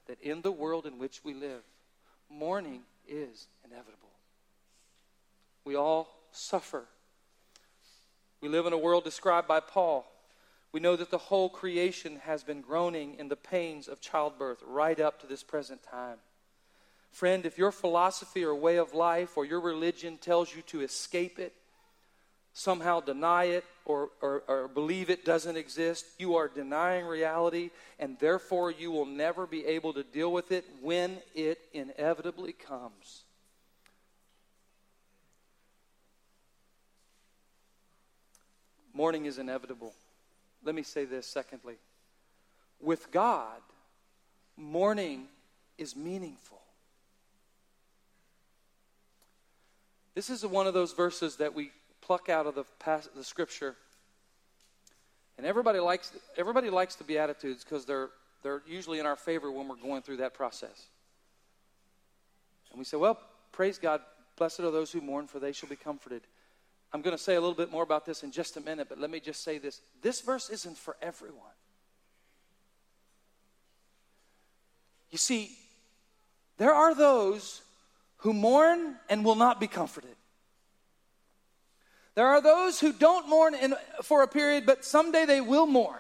that 0.07 0.21
in 0.21 0.43
the 0.43 0.53
world 0.53 0.87
in 0.87 0.99
which 0.99 1.21
we 1.25 1.35
live, 1.35 1.63
mourning 2.31 2.83
is 3.07 3.47
inevitable. 3.65 4.09
We 5.65 5.77
all 5.77 6.09
suffer. 6.33 6.85
We 8.41 8.49
live 8.49 8.67
in 8.67 8.73
a 8.73 8.79
world 8.79 9.05
described 9.05 9.49
by 9.49 9.61
Paul 9.61 10.07
we 10.75 10.81
know 10.81 10.97
that 10.97 11.13
the 11.13 11.19
whole 11.19 11.49
creation 11.49 12.17
has 12.25 12.43
been 12.43 12.61
groaning 12.61 13.15
in 13.21 13.29
the 13.29 13.37
pains 13.37 13.87
of 13.87 14.01
childbirth 14.01 14.61
right 14.67 14.99
up 14.99 15.21
to 15.21 15.27
this 15.29 15.45
present 15.45 15.81
time. 15.85 16.17
Friend, 17.13 17.47
if 17.47 17.57
your 17.57 17.71
philosophy 17.71 18.45
or 18.45 18.57
way 18.57 18.79
of 18.79 18.93
life 18.93 19.37
or 19.37 19.45
your 19.45 19.61
religion 19.61 20.19
tells 20.19 20.53
you 20.53 20.63
to 20.63 20.81
escape 20.81 21.39
it, 21.39 21.53
somehow 22.55 22.99
deny 22.99 23.45
it 23.45 23.65
or, 23.85 24.11
or, 24.21 24.43
or, 24.49 24.67
believe 24.67 25.11
it 25.11 25.25
doesn't 25.25 25.57
exist, 25.57 26.07
you 26.19 26.35
are 26.35 26.49
denying 26.49 27.07
reality, 27.07 27.71
and 28.01 28.19
therefore 28.19 28.73
you 28.73 28.91
will 28.91 29.07
never 29.07 29.47
be 29.47 29.65
able 29.67 29.93
to 29.93 30.03
deal 30.03 30.33
with 30.33 30.51
it 30.51 30.65
when 30.83 31.19
it 31.37 31.61
inevitably 31.73 32.53
comes. 32.53 33.23
Mourning 38.93 39.27
is 39.27 39.39
inevitable. 39.39 39.95
Let 40.65 40.75
me 40.75 40.83
say 40.83 41.05
this 41.05 41.27
secondly. 41.27 41.75
With 42.81 43.11
God, 43.11 43.61
mourning 44.57 45.27
is 45.79 45.95
meaningful. 45.95 46.61
This 50.15 50.31
is 50.31 50.47
one 50.47 50.67
of 50.67 50.75
those 50.75 50.93
verses 50.93 51.37
that 51.37 51.55
we 51.55 51.71
pluck 52.01 52.29
out 52.29 52.47
of 52.47 52.55
the, 52.55 52.65
past, 52.79 53.15
the 53.17 53.25
scripture. 53.25 53.75
And 55.37 55.47
everybody 55.47 55.81
likes, 55.81 56.13
everybody 56.37 56.71
likes 56.71 56.95
the 56.95 57.05
Beatitudes 57.05 57.65
because 57.65 57.85
they're 57.85 58.11
they're 58.45 58.63
usually 58.69 59.01
in 59.01 59.07
our 59.07 59.17
favor 59.17 59.51
when 59.51 59.67
we're 59.67 59.75
going 59.77 60.03
through 60.03 60.19
that 60.19 60.35
process. 60.35 60.87
And 62.71 62.79
we 62.79 62.85
say, 62.85 62.99
well, 62.99 63.19
praise 63.51 63.79
God, 63.79 64.03
blessed 64.37 64.61
are 64.61 64.71
those 64.71 64.93
who 64.93 65.01
mourn, 65.01 65.27
for 65.27 65.41
they 65.41 65.51
shall 65.51 65.69
be 65.69 65.77
comforted. 65.77 66.23
I'm 66.95 67.03
going 67.03 67.17
to 67.17 67.23
say 67.23 67.35
a 67.35 67.41
little 67.41 67.57
bit 67.57 67.73
more 67.73 67.83
about 67.83 68.07
this 68.07 68.23
in 68.23 68.31
just 68.31 68.57
a 68.57 68.61
minute, 68.61 68.89
but 68.89 69.01
let 69.01 69.11
me 69.11 69.19
just 69.19 69.43
say 69.43 69.59
this. 69.59 69.81
This 70.01 70.21
verse 70.21 70.49
isn't 70.49 70.79
for 70.79 70.97
everyone. 71.03 71.43
You 75.11 75.19
see, 75.19 75.51
there 76.57 76.73
are 76.73 76.95
those 76.95 77.63
who 78.19 78.33
mourn 78.33 78.95
and 79.11 79.25
will 79.25 79.35
not 79.35 79.59
be 79.59 79.67
comforted. 79.67 80.15
There 82.15 82.29
are 82.29 82.41
those 82.41 82.79
who 82.79 82.93
don't 82.93 83.29
mourn 83.29 83.57
in, 83.57 83.75
for 84.05 84.23
a 84.23 84.29
period, 84.29 84.65
but 84.65 84.85
someday 84.85 85.25
they 85.25 85.41
will 85.41 85.67
mourn. 85.67 85.99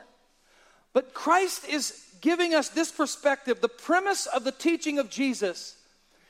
But 0.93 1.13
Christ 1.13 1.69
is 1.69 2.05
giving 2.21 2.55
us 2.55 2.69
this 2.69 2.93
perspective. 2.93 3.61
The 3.61 3.69
premise 3.69 4.27
of 4.27 4.45
the 4.45 4.53
teaching 4.53 5.01
of 5.01 5.11
Jesus 5.11 5.77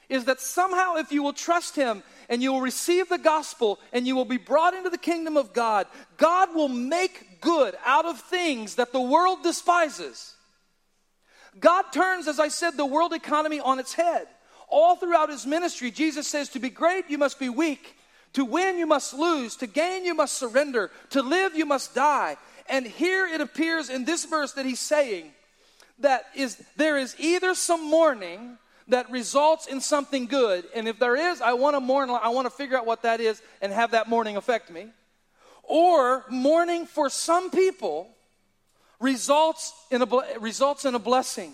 is 0.09 0.25
that 0.25 0.41
somehow, 0.41 0.97
if 0.97 1.13
you 1.13 1.23
will 1.23 1.33
trust 1.33 1.77
Him 1.77 2.03
and 2.29 2.43
you 2.43 2.53
will 2.53 2.61
receive 2.61 3.09
the 3.09 3.19
gospel 3.19 3.79
and 3.93 4.07
you 4.07 4.15
will 4.15 4.25
be 4.25 4.37
brought 4.37 4.75
into 4.75 4.91
the 4.91 4.99
kingdom 4.99 5.37
of 5.37 5.53
God, 5.53 5.87
God 6.17 6.55
will 6.55 6.69
make 6.69 7.41
good 7.41 7.75
out 7.85 8.05
of 8.05 8.21
things 8.21 8.77
that 8.77 8.93
the 8.93 9.01
world 9.01 9.43
despises. 9.43 10.35
God 11.59 11.85
turns, 11.93 12.29
as 12.29 12.41
I 12.41 12.49
said, 12.49 12.77
the 12.77 12.87
world 12.87 13.13
economy 13.13 13.61
on 13.61 13.79
its 13.79 13.95
head. 13.95 14.27
All 14.69 14.97
throughout 14.97 15.31
His 15.31 15.47
ministry, 15.47 15.91
Jesus 15.91 16.27
says, 16.27 16.49
To 16.51 16.59
be 16.59 16.71
great, 16.71 17.09
you 17.09 17.19
must 17.19 17.39
be 17.39 17.49
weak. 17.49 17.97
To 18.33 18.45
win, 18.45 18.79
you 18.79 18.87
must 18.87 19.15
lose. 19.15 19.57
To 19.57 19.67
gain, 19.67 20.05
you 20.05 20.15
must 20.15 20.35
surrender. 20.35 20.91
To 21.11 21.23
live, 21.23 21.55
you 21.55 21.67
must 21.67 21.95
die. 21.95 22.37
And 22.69 22.87
here 22.87 23.27
it 23.27 23.41
appears 23.41 23.91
in 23.91 24.05
this 24.05 24.25
verse 24.25 24.53
that 24.53 24.67
He's 24.67 24.81
saying, 24.81 25.31
that 25.99 26.25
is 26.35 26.63
there 26.77 26.97
is 26.97 27.15
either 27.19 27.55
some 27.55 27.89
mourning 27.89 28.59
that 28.89 29.11
results 29.11 29.67
in 29.67 29.81
something 29.81 30.27
good. 30.27 30.65
And 30.75 30.87
if 30.89 30.99
there 30.99 31.17
is 31.17 31.41
i 31.41 31.53
want 31.53 31.77
to 31.77 31.81
mourn 31.81 32.11
i 32.11 32.29
want 32.29 32.47
to 32.47 32.51
figure 32.51 32.77
out 32.77 32.87
what 32.87 33.03
that 33.03 33.21
is 33.21 33.41
and 33.63 33.73
have 33.73 33.93
that 33.93 34.09
mourning 34.09 34.37
affect 34.37 34.71
me. 34.71 34.89
Or 35.63 36.25
mourning 36.29 36.87
for 36.87 37.09
some 37.09 37.51
people 37.51 38.09
results 39.01 39.73
in 39.91 40.03
a 40.03 40.07
results 40.39 40.85
in 40.85 40.95
a 40.95 40.99
blessing. 40.99 41.53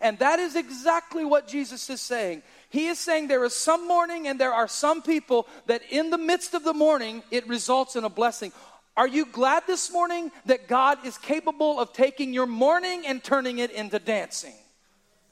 And 0.00 0.18
that 0.18 0.40
is 0.40 0.56
exactly 0.56 1.24
what 1.24 1.46
jesus 1.46 1.88
is 1.90 2.00
saying. 2.00 2.42
He 2.70 2.86
is 2.86 2.98
saying 2.98 3.28
there 3.28 3.44
is 3.44 3.54
some 3.54 3.86
mourning 3.86 4.26
and 4.28 4.40
there 4.40 4.54
are 4.54 4.68
some 4.68 5.02
people 5.02 5.46
that 5.66 5.82
in 5.90 6.10
the 6.10 6.18
midst 6.18 6.54
of 6.54 6.64
the 6.64 6.72
mourning 6.72 7.22
it 7.30 7.46
results 7.46 7.96
in 7.96 8.04
a 8.04 8.08
blessing. 8.08 8.52
Are 8.96 9.08
you 9.08 9.24
glad 9.24 9.66
this 9.66 9.90
morning 9.90 10.30
that 10.46 10.68
God 10.68 10.98
is 11.04 11.16
capable 11.16 11.80
of 11.80 11.92
taking 11.94 12.34
your 12.34 12.46
mourning 12.46 13.06
and 13.06 13.24
turning 13.24 13.58
it 13.58 13.70
into 13.70 13.98
dancing? 13.98 14.54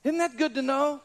Isn't 0.03 0.19
that 0.19 0.39
good 0.39 0.55
to 0.55 0.63
know? 0.63 1.03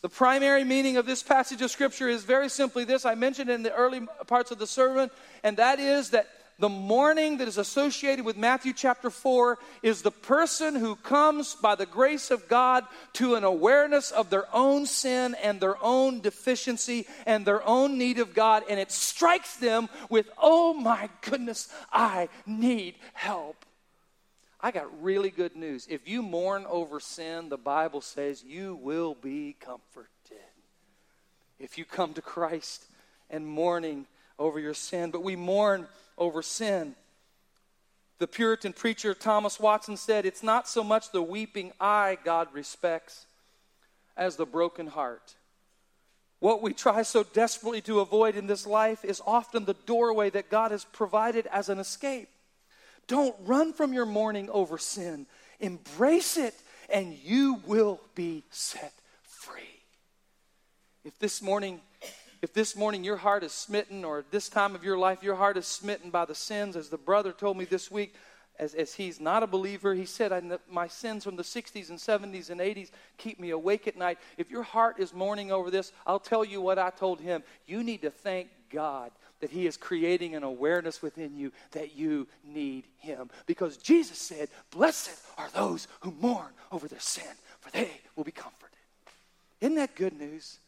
The 0.00 0.08
primary 0.08 0.62
meaning 0.62 0.96
of 0.96 1.06
this 1.06 1.22
passage 1.24 1.60
of 1.60 1.70
Scripture 1.70 2.08
is 2.08 2.22
very 2.22 2.48
simply 2.48 2.84
this 2.84 3.04
I 3.04 3.14
mentioned 3.14 3.50
in 3.50 3.64
the 3.64 3.74
early 3.74 4.06
parts 4.28 4.50
of 4.52 4.58
the 4.58 4.66
sermon, 4.66 5.10
and 5.42 5.56
that 5.56 5.80
is 5.80 6.10
that 6.10 6.28
the 6.60 6.68
mourning 6.68 7.38
that 7.38 7.46
is 7.48 7.58
associated 7.58 8.24
with 8.24 8.36
Matthew 8.36 8.72
chapter 8.72 9.10
4 9.10 9.58
is 9.82 10.02
the 10.02 10.10
person 10.10 10.74
who 10.74 10.96
comes 10.96 11.54
by 11.54 11.76
the 11.76 11.86
grace 11.86 12.32
of 12.32 12.48
God 12.48 12.84
to 13.14 13.36
an 13.36 13.44
awareness 13.44 14.10
of 14.10 14.28
their 14.28 14.46
own 14.52 14.86
sin 14.86 15.36
and 15.42 15.60
their 15.60 15.80
own 15.82 16.20
deficiency 16.20 17.06
and 17.26 17.46
their 17.46 17.64
own 17.66 17.96
need 17.96 18.18
of 18.18 18.34
God, 18.34 18.64
and 18.68 18.80
it 18.80 18.90
strikes 18.90 19.56
them 19.56 19.88
with, 20.10 20.28
oh 20.36 20.74
my 20.74 21.08
goodness, 21.22 21.72
I 21.92 22.28
need 22.44 22.96
help. 23.14 23.64
I 24.60 24.70
got 24.72 25.02
really 25.02 25.30
good 25.30 25.54
news. 25.54 25.86
If 25.88 26.08
you 26.08 26.22
mourn 26.22 26.66
over 26.68 26.98
sin, 26.98 27.48
the 27.48 27.56
Bible 27.56 28.00
says 28.00 28.42
you 28.42 28.74
will 28.76 29.14
be 29.14 29.56
comforted. 29.60 30.08
If 31.60 31.78
you 31.78 31.84
come 31.84 32.12
to 32.14 32.22
Christ 32.22 32.84
and 33.30 33.46
mourning 33.46 34.06
over 34.38 34.58
your 34.58 34.74
sin, 34.74 35.10
but 35.10 35.22
we 35.22 35.36
mourn 35.36 35.86
over 36.16 36.42
sin. 36.42 36.94
The 38.18 38.26
Puritan 38.26 38.72
preacher 38.72 39.14
Thomas 39.14 39.60
Watson 39.60 39.96
said, 39.96 40.26
It's 40.26 40.42
not 40.42 40.68
so 40.68 40.82
much 40.82 41.12
the 41.12 41.22
weeping 41.22 41.72
eye 41.80 42.18
God 42.24 42.48
respects 42.52 43.26
as 44.16 44.34
the 44.34 44.46
broken 44.46 44.88
heart. 44.88 45.36
What 46.40 46.62
we 46.62 46.72
try 46.72 47.02
so 47.02 47.22
desperately 47.22 47.80
to 47.82 48.00
avoid 48.00 48.36
in 48.36 48.48
this 48.48 48.66
life 48.66 49.04
is 49.04 49.22
often 49.24 49.64
the 49.64 49.74
doorway 49.86 50.30
that 50.30 50.50
God 50.50 50.72
has 50.72 50.84
provided 50.84 51.46
as 51.48 51.68
an 51.68 51.78
escape. 51.78 52.28
Don't 53.08 53.34
run 53.40 53.72
from 53.72 53.92
your 53.92 54.06
mourning 54.06 54.48
over 54.50 54.78
sin. 54.78 55.26
Embrace 55.58 56.36
it, 56.36 56.54
and 56.88 57.12
you 57.12 57.60
will 57.66 58.00
be 58.14 58.44
set 58.50 58.92
free. 59.22 59.82
If 61.04 61.18
this 61.18 61.42
morning 61.42 61.80
if 62.40 62.52
this 62.52 62.76
morning 62.76 63.02
your 63.02 63.16
heart 63.16 63.42
is 63.42 63.50
smitten, 63.50 64.04
or 64.04 64.24
this 64.30 64.48
time 64.48 64.76
of 64.76 64.84
your 64.84 64.96
life 64.96 65.24
your 65.24 65.34
heart 65.34 65.56
is 65.56 65.66
smitten 65.66 66.10
by 66.10 66.24
the 66.24 66.36
sins, 66.36 66.76
as 66.76 66.88
the 66.88 66.96
brother 66.96 67.32
told 67.32 67.56
me 67.56 67.64
this 67.64 67.90
week, 67.90 68.14
as, 68.60 68.74
as 68.74 68.94
he's 68.94 69.20
not 69.20 69.42
a 69.42 69.46
believer, 69.46 69.94
he 69.94 70.04
said, 70.04 70.32
My 70.70 70.86
sins 70.86 71.24
from 71.24 71.36
the 71.36 71.42
60s 71.42 71.90
and 71.90 71.98
70s 71.98 72.50
and 72.50 72.60
80s 72.60 72.90
keep 73.16 73.38
me 73.40 73.50
awake 73.50 73.86
at 73.86 73.96
night. 73.96 74.18
If 74.36 74.50
your 74.50 74.62
heart 74.62 74.98
is 74.98 75.12
mourning 75.12 75.50
over 75.50 75.70
this, 75.70 75.92
I'll 76.06 76.20
tell 76.20 76.44
you 76.44 76.60
what 76.60 76.78
I 76.78 76.90
told 76.90 77.20
him. 77.20 77.42
You 77.66 77.82
need 77.82 78.02
to 78.02 78.10
thank 78.10 78.48
God 78.70 79.10
that 79.40 79.50
He 79.50 79.66
is 79.66 79.76
creating 79.76 80.34
an 80.34 80.42
awareness 80.42 81.02
within 81.02 81.36
you 81.36 81.52
that 81.72 81.96
you 81.96 82.26
need 82.44 82.84
Him. 82.98 83.30
Because 83.46 83.76
Jesus 83.76 84.18
said, 84.18 84.48
Blessed 84.70 85.10
are 85.36 85.48
those 85.50 85.88
who 86.00 86.12
mourn 86.20 86.52
over 86.72 86.88
their 86.88 87.00
sin, 87.00 87.32
for 87.60 87.70
they 87.70 87.90
will 88.16 88.24
be 88.24 88.32
comforted. 88.32 88.78
Isn't 89.60 89.76
that 89.76 89.94
good 89.94 90.18
news? 90.18 90.58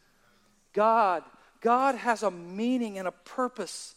God 0.73 1.23
God 1.61 1.95
has 1.97 2.23
a 2.23 2.31
meaning 2.31 2.99
and 2.99 3.07
a 3.07 3.13
purpose. 3.13 3.95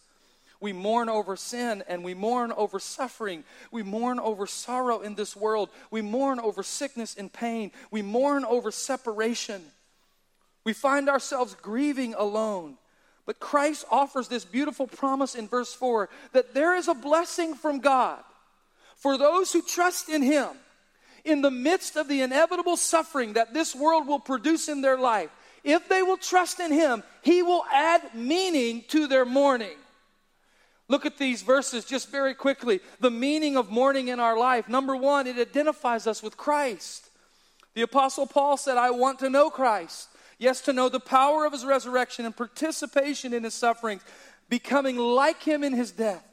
We 0.59 0.73
mourn 0.73 1.09
over 1.09 1.35
sin 1.35 1.83
and 1.87 2.03
we 2.03 2.13
mourn 2.13 2.51
over 2.53 2.79
suffering. 2.79 3.43
We 3.71 3.83
mourn 3.83 4.19
over 4.19 4.47
sorrow 4.47 4.99
in 4.99 5.15
this 5.15 5.35
world. 5.35 5.69
We 5.91 6.01
mourn 6.01 6.39
over 6.39 6.63
sickness 6.63 7.15
and 7.17 7.31
pain. 7.31 7.71
We 7.91 8.01
mourn 8.01 8.45
over 8.45 8.71
separation. 8.71 9.61
We 10.63 10.73
find 10.73 11.09
ourselves 11.09 11.55
grieving 11.61 12.13
alone. 12.13 12.77
But 13.25 13.39
Christ 13.39 13.85
offers 13.89 14.27
this 14.27 14.45
beautiful 14.45 14.87
promise 14.87 15.35
in 15.35 15.47
verse 15.47 15.73
4 15.73 16.09
that 16.33 16.53
there 16.53 16.75
is 16.75 16.87
a 16.87 16.93
blessing 16.93 17.55
from 17.55 17.79
God 17.79 18.19
for 18.97 19.17
those 19.17 19.53
who 19.53 19.61
trust 19.61 20.09
in 20.09 20.21
Him 20.21 20.49
in 21.23 21.41
the 21.41 21.51
midst 21.51 21.95
of 21.95 22.07
the 22.07 22.21
inevitable 22.21 22.75
suffering 22.75 23.33
that 23.33 23.53
this 23.53 23.73
world 23.73 24.07
will 24.07 24.19
produce 24.19 24.67
in 24.67 24.81
their 24.81 24.97
life 24.97 25.29
if 25.63 25.87
they 25.87 26.03
will 26.03 26.17
trust 26.17 26.59
in 26.59 26.71
Him, 26.71 27.03
He 27.21 27.41
will 27.41 27.63
add 27.71 28.13
meaning 28.13 28.83
to 28.89 29.07
their 29.07 29.25
mourning. 29.25 29.77
Look 30.89 31.05
at 31.05 31.17
these 31.17 31.41
verses 31.41 31.85
just 31.85 32.11
very 32.11 32.33
quickly. 32.33 32.81
The 32.99 33.09
meaning 33.09 33.55
of 33.55 33.71
mourning 33.71 34.09
in 34.09 34.19
our 34.19 34.37
life. 34.37 34.67
Number 34.67 34.95
one, 34.95 35.27
it 35.27 35.37
identifies 35.37 36.05
us 36.05 36.21
with 36.21 36.35
Christ. 36.35 37.09
The 37.73 37.83
Apostle 37.83 38.27
Paul 38.27 38.57
said, 38.57 38.77
I 38.77 38.91
want 38.91 39.19
to 39.19 39.29
know 39.29 39.49
Christ. 39.49 40.09
Yes, 40.43 40.59
to 40.63 40.73
know 40.73 40.89
the 40.89 40.99
power 40.99 41.45
of 41.45 41.53
his 41.53 41.63
resurrection 41.63 42.25
and 42.25 42.35
participation 42.35 43.33
in 43.33 43.45
his 43.45 43.53
sufferings, 43.53 44.01
becoming 44.49 44.97
like 44.97 45.41
him 45.41 45.63
in 45.63 45.71
his 45.71 45.89
death. 45.89 46.27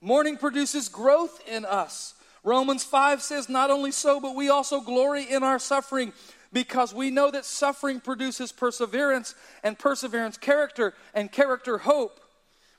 Mourning 0.00 0.36
produces 0.36 0.88
growth 0.88 1.40
in 1.48 1.64
us. 1.64 2.14
Romans 2.44 2.84
5 2.84 3.20
says, 3.20 3.48
Not 3.48 3.72
only 3.72 3.90
so, 3.90 4.20
but 4.20 4.36
we 4.36 4.50
also 4.50 4.80
glory 4.80 5.24
in 5.24 5.42
our 5.42 5.58
suffering 5.58 6.12
because 6.52 6.94
we 6.94 7.10
know 7.10 7.28
that 7.28 7.44
suffering 7.44 7.98
produces 7.98 8.52
perseverance, 8.52 9.34
and 9.64 9.76
perseverance, 9.76 10.36
character, 10.36 10.94
and 11.12 11.32
character, 11.32 11.78
hope. 11.78 12.20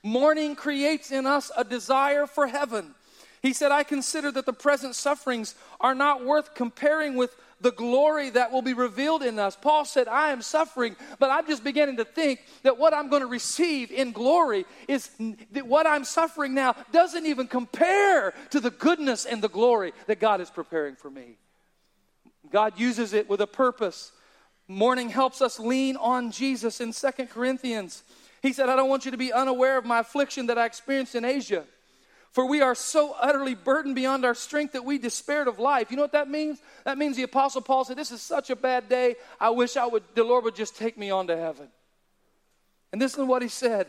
Mourning 0.02 0.56
creates 0.56 1.12
in 1.12 1.26
us 1.26 1.52
a 1.54 1.64
desire 1.64 2.26
for 2.26 2.46
heaven. 2.46 2.94
He 3.42 3.52
said, 3.52 3.72
I 3.72 3.82
consider 3.82 4.32
that 4.32 4.46
the 4.46 4.54
present 4.54 4.94
sufferings 4.94 5.54
are 5.82 5.94
not 5.94 6.24
worth 6.24 6.54
comparing 6.54 7.14
with 7.14 7.36
the 7.60 7.72
glory 7.72 8.30
that 8.30 8.52
will 8.52 8.62
be 8.62 8.74
revealed 8.74 9.22
in 9.22 9.38
us. 9.38 9.56
Paul 9.56 9.84
said, 9.84 10.08
I 10.08 10.32
am 10.32 10.42
suffering, 10.42 10.96
but 11.18 11.30
I'm 11.30 11.46
just 11.46 11.62
beginning 11.62 11.98
to 11.98 12.04
think 12.04 12.40
that 12.62 12.78
what 12.78 12.94
I'm 12.94 13.08
going 13.08 13.22
to 13.22 13.28
receive 13.28 13.90
in 13.90 14.12
glory 14.12 14.64
is 14.88 15.10
that 15.52 15.66
what 15.66 15.86
I'm 15.86 16.04
suffering 16.04 16.54
now 16.54 16.74
doesn't 16.92 17.26
even 17.26 17.46
compare 17.46 18.32
to 18.50 18.60
the 18.60 18.70
goodness 18.70 19.26
and 19.26 19.42
the 19.42 19.48
glory 19.48 19.92
that 20.06 20.20
God 20.20 20.40
is 20.40 20.50
preparing 20.50 20.96
for 20.96 21.10
me. 21.10 21.36
God 22.50 22.78
uses 22.78 23.12
it 23.12 23.28
with 23.28 23.40
a 23.40 23.46
purpose. 23.46 24.12
Mourning 24.66 25.08
helps 25.08 25.42
us 25.42 25.58
lean 25.58 25.96
on 25.96 26.30
Jesus 26.30 26.80
in 26.80 26.92
Second 26.92 27.28
Corinthians. 27.30 28.02
He 28.42 28.52
said, 28.52 28.68
I 28.68 28.76
don't 28.76 28.88
want 28.88 29.04
you 29.04 29.10
to 29.10 29.16
be 29.16 29.32
unaware 29.32 29.76
of 29.76 29.84
my 29.84 30.00
affliction 30.00 30.46
that 30.46 30.58
I 30.58 30.64
experienced 30.64 31.14
in 31.14 31.24
Asia. 31.24 31.64
For 32.32 32.46
we 32.46 32.60
are 32.60 32.76
so 32.76 33.14
utterly 33.20 33.54
burdened 33.54 33.96
beyond 33.96 34.24
our 34.24 34.34
strength 34.34 34.72
that 34.74 34.84
we 34.84 34.98
despaired 34.98 35.48
of 35.48 35.58
life. 35.58 35.90
You 35.90 35.96
know 35.96 36.02
what 36.04 36.12
that 36.12 36.30
means? 36.30 36.60
That 36.84 36.96
means 36.96 37.16
the 37.16 37.24
Apostle 37.24 37.60
Paul 37.60 37.84
said, 37.84 37.96
This 37.96 38.12
is 38.12 38.22
such 38.22 38.50
a 38.50 38.56
bad 38.56 38.88
day. 38.88 39.16
I 39.40 39.50
wish 39.50 39.76
I 39.76 39.86
would, 39.86 40.04
the 40.14 40.22
Lord 40.22 40.44
would 40.44 40.54
just 40.54 40.76
take 40.76 40.96
me 40.96 41.10
on 41.10 41.26
to 41.26 41.36
heaven. 41.36 41.68
And 42.92 43.02
this 43.02 43.14
is 43.14 43.24
what 43.24 43.42
he 43.42 43.48
said. 43.48 43.88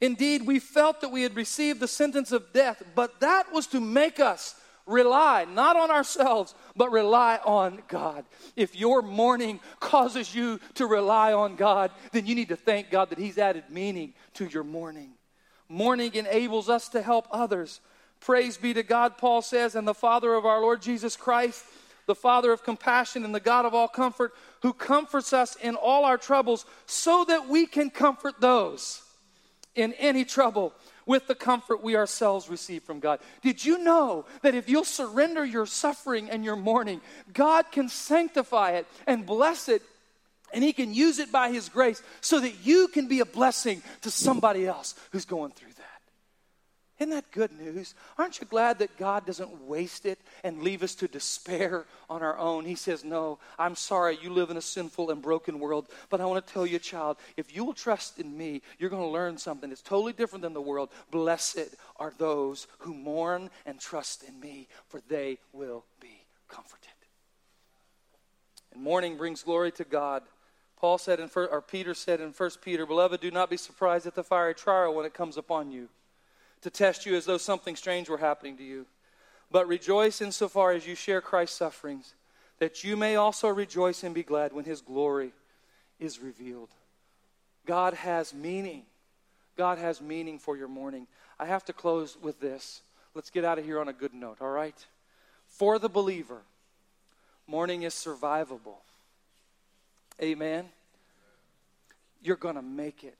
Indeed, 0.00 0.46
we 0.46 0.58
felt 0.58 1.02
that 1.02 1.10
we 1.10 1.22
had 1.22 1.36
received 1.36 1.80
the 1.80 1.88
sentence 1.88 2.32
of 2.32 2.52
death, 2.52 2.82
but 2.94 3.20
that 3.20 3.52
was 3.52 3.66
to 3.68 3.80
make 3.80 4.18
us 4.18 4.54
Rely 4.86 5.46
not 5.46 5.76
on 5.76 5.90
ourselves, 5.90 6.54
but 6.76 6.92
rely 6.92 7.40
on 7.44 7.82
God. 7.88 8.26
If 8.54 8.76
your 8.76 9.00
mourning 9.00 9.60
causes 9.80 10.34
you 10.34 10.60
to 10.74 10.86
rely 10.86 11.32
on 11.32 11.56
God, 11.56 11.90
then 12.12 12.26
you 12.26 12.34
need 12.34 12.50
to 12.50 12.56
thank 12.56 12.90
God 12.90 13.08
that 13.08 13.18
He's 13.18 13.38
added 13.38 13.64
meaning 13.70 14.12
to 14.34 14.44
your 14.44 14.62
mourning. 14.62 15.12
Mourning 15.68 16.14
enables 16.14 16.68
us 16.68 16.88
to 16.90 17.02
help 17.02 17.26
others. 17.30 17.80
Praise 18.20 18.56
be 18.56 18.74
to 18.74 18.82
God, 18.82 19.18
Paul 19.18 19.42
says, 19.42 19.74
and 19.74 19.86
the 19.86 19.94
Father 19.94 20.34
of 20.34 20.46
our 20.46 20.60
Lord 20.60 20.82
Jesus 20.82 21.16
Christ, 21.16 21.64
the 22.06 22.14
Father 22.14 22.52
of 22.52 22.64
compassion 22.64 23.24
and 23.24 23.34
the 23.34 23.40
God 23.40 23.64
of 23.64 23.74
all 23.74 23.88
comfort, 23.88 24.34
who 24.62 24.72
comforts 24.72 25.32
us 25.32 25.56
in 25.56 25.74
all 25.74 26.04
our 26.04 26.18
troubles 26.18 26.66
so 26.86 27.24
that 27.26 27.48
we 27.48 27.66
can 27.66 27.90
comfort 27.90 28.40
those 28.40 29.02
in 29.74 29.92
any 29.94 30.24
trouble 30.24 30.72
with 31.06 31.26
the 31.26 31.34
comfort 31.34 31.82
we 31.82 31.96
ourselves 31.96 32.48
receive 32.48 32.82
from 32.82 33.00
God. 33.00 33.20
Did 33.42 33.64
you 33.64 33.78
know 33.78 34.24
that 34.42 34.54
if 34.54 34.68
you'll 34.68 34.84
surrender 34.84 35.44
your 35.44 35.66
suffering 35.66 36.30
and 36.30 36.44
your 36.44 36.56
mourning, 36.56 37.00
God 37.32 37.70
can 37.70 37.88
sanctify 37.88 38.72
it 38.72 38.86
and 39.06 39.26
bless 39.26 39.68
it 39.68 39.82
and 40.54 40.64
he 40.64 40.72
can 40.72 40.94
use 40.94 41.18
it 41.18 41.30
by 41.30 41.50
his 41.50 41.68
grace 41.68 42.02
so 42.20 42.40
that 42.40 42.64
you 42.64 42.88
can 42.88 43.08
be 43.08 43.20
a 43.20 43.26
blessing 43.26 43.82
to 44.02 44.10
somebody 44.10 44.66
else 44.66 44.94
who's 45.10 45.24
going 45.24 45.50
through 45.52 45.72
that. 45.76 45.84
Isn't 47.00 47.10
that 47.10 47.32
good 47.32 47.50
news? 47.58 47.92
Aren't 48.16 48.40
you 48.40 48.46
glad 48.46 48.78
that 48.78 48.96
God 48.96 49.26
doesn't 49.26 49.62
waste 49.62 50.06
it 50.06 50.20
and 50.44 50.62
leave 50.62 50.84
us 50.84 50.94
to 50.96 51.08
despair 51.08 51.86
on 52.08 52.22
our 52.22 52.38
own? 52.38 52.64
He 52.64 52.76
says, 52.76 53.04
No, 53.04 53.40
I'm 53.58 53.74
sorry, 53.74 54.16
you 54.22 54.30
live 54.30 54.50
in 54.50 54.56
a 54.56 54.62
sinful 54.62 55.10
and 55.10 55.20
broken 55.20 55.58
world, 55.58 55.88
but 56.08 56.20
I 56.20 56.26
want 56.26 56.46
to 56.46 56.52
tell 56.52 56.64
you, 56.64 56.78
child, 56.78 57.16
if 57.36 57.54
you 57.54 57.64
will 57.64 57.74
trust 57.74 58.20
in 58.20 58.36
me, 58.36 58.62
you're 58.78 58.90
going 58.90 59.02
to 59.02 59.08
learn 59.08 59.38
something 59.38 59.70
that's 59.70 59.82
totally 59.82 60.12
different 60.12 60.42
than 60.42 60.54
the 60.54 60.62
world. 60.62 60.88
Blessed 61.10 61.74
are 61.96 62.12
those 62.16 62.68
who 62.78 62.94
mourn 62.94 63.50
and 63.66 63.80
trust 63.80 64.22
in 64.22 64.38
me, 64.38 64.68
for 64.86 65.02
they 65.08 65.38
will 65.52 65.84
be 66.00 66.24
comforted. 66.48 66.90
And 68.72 68.82
mourning 68.82 69.16
brings 69.16 69.42
glory 69.42 69.72
to 69.72 69.84
God. 69.84 70.22
Paul 70.84 70.98
said 70.98 71.18
in, 71.18 71.30
or 71.34 71.62
Peter 71.62 71.94
said 71.94 72.20
in 72.20 72.28
1 72.28 72.50
Peter, 72.60 72.84
Beloved, 72.84 73.18
do 73.18 73.30
not 73.30 73.48
be 73.48 73.56
surprised 73.56 74.06
at 74.06 74.14
the 74.14 74.22
fiery 74.22 74.54
trial 74.54 74.94
when 74.94 75.06
it 75.06 75.14
comes 75.14 75.38
upon 75.38 75.72
you 75.72 75.88
to 76.60 76.68
test 76.68 77.06
you 77.06 77.16
as 77.16 77.24
though 77.24 77.38
something 77.38 77.74
strange 77.74 78.10
were 78.10 78.18
happening 78.18 78.58
to 78.58 78.62
you. 78.62 78.84
But 79.50 79.66
rejoice 79.66 80.20
insofar 80.20 80.72
as 80.72 80.86
you 80.86 80.94
share 80.94 81.22
Christ's 81.22 81.56
sufferings, 81.56 82.12
that 82.58 82.84
you 82.84 82.98
may 82.98 83.16
also 83.16 83.48
rejoice 83.48 84.04
and 84.04 84.14
be 84.14 84.22
glad 84.22 84.52
when 84.52 84.66
his 84.66 84.82
glory 84.82 85.32
is 85.98 86.18
revealed. 86.18 86.68
God 87.64 87.94
has 87.94 88.34
meaning. 88.34 88.82
God 89.56 89.78
has 89.78 90.02
meaning 90.02 90.38
for 90.38 90.54
your 90.54 90.68
mourning. 90.68 91.06
I 91.40 91.46
have 91.46 91.64
to 91.64 91.72
close 91.72 92.18
with 92.20 92.40
this. 92.40 92.82
Let's 93.14 93.30
get 93.30 93.46
out 93.46 93.58
of 93.58 93.64
here 93.64 93.80
on 93.80 93.88
a 93.88 93.94
good 93.94 94.12
note, 94.12 94.36
all 94.42 94.50
right? 94.50 94.86
For 95.46 95.78
the 95.78 95.88
believer, 95.88 96.42
mourning 97.46 97.84
is 97.84 97.94
survivable. 97.94 98.80
Amen. 100.22 100.66
You're 102.22 102.36
going 102.36 102.54
to 102.54 102.62
make 102.62 103.04
it. 103.04 103.18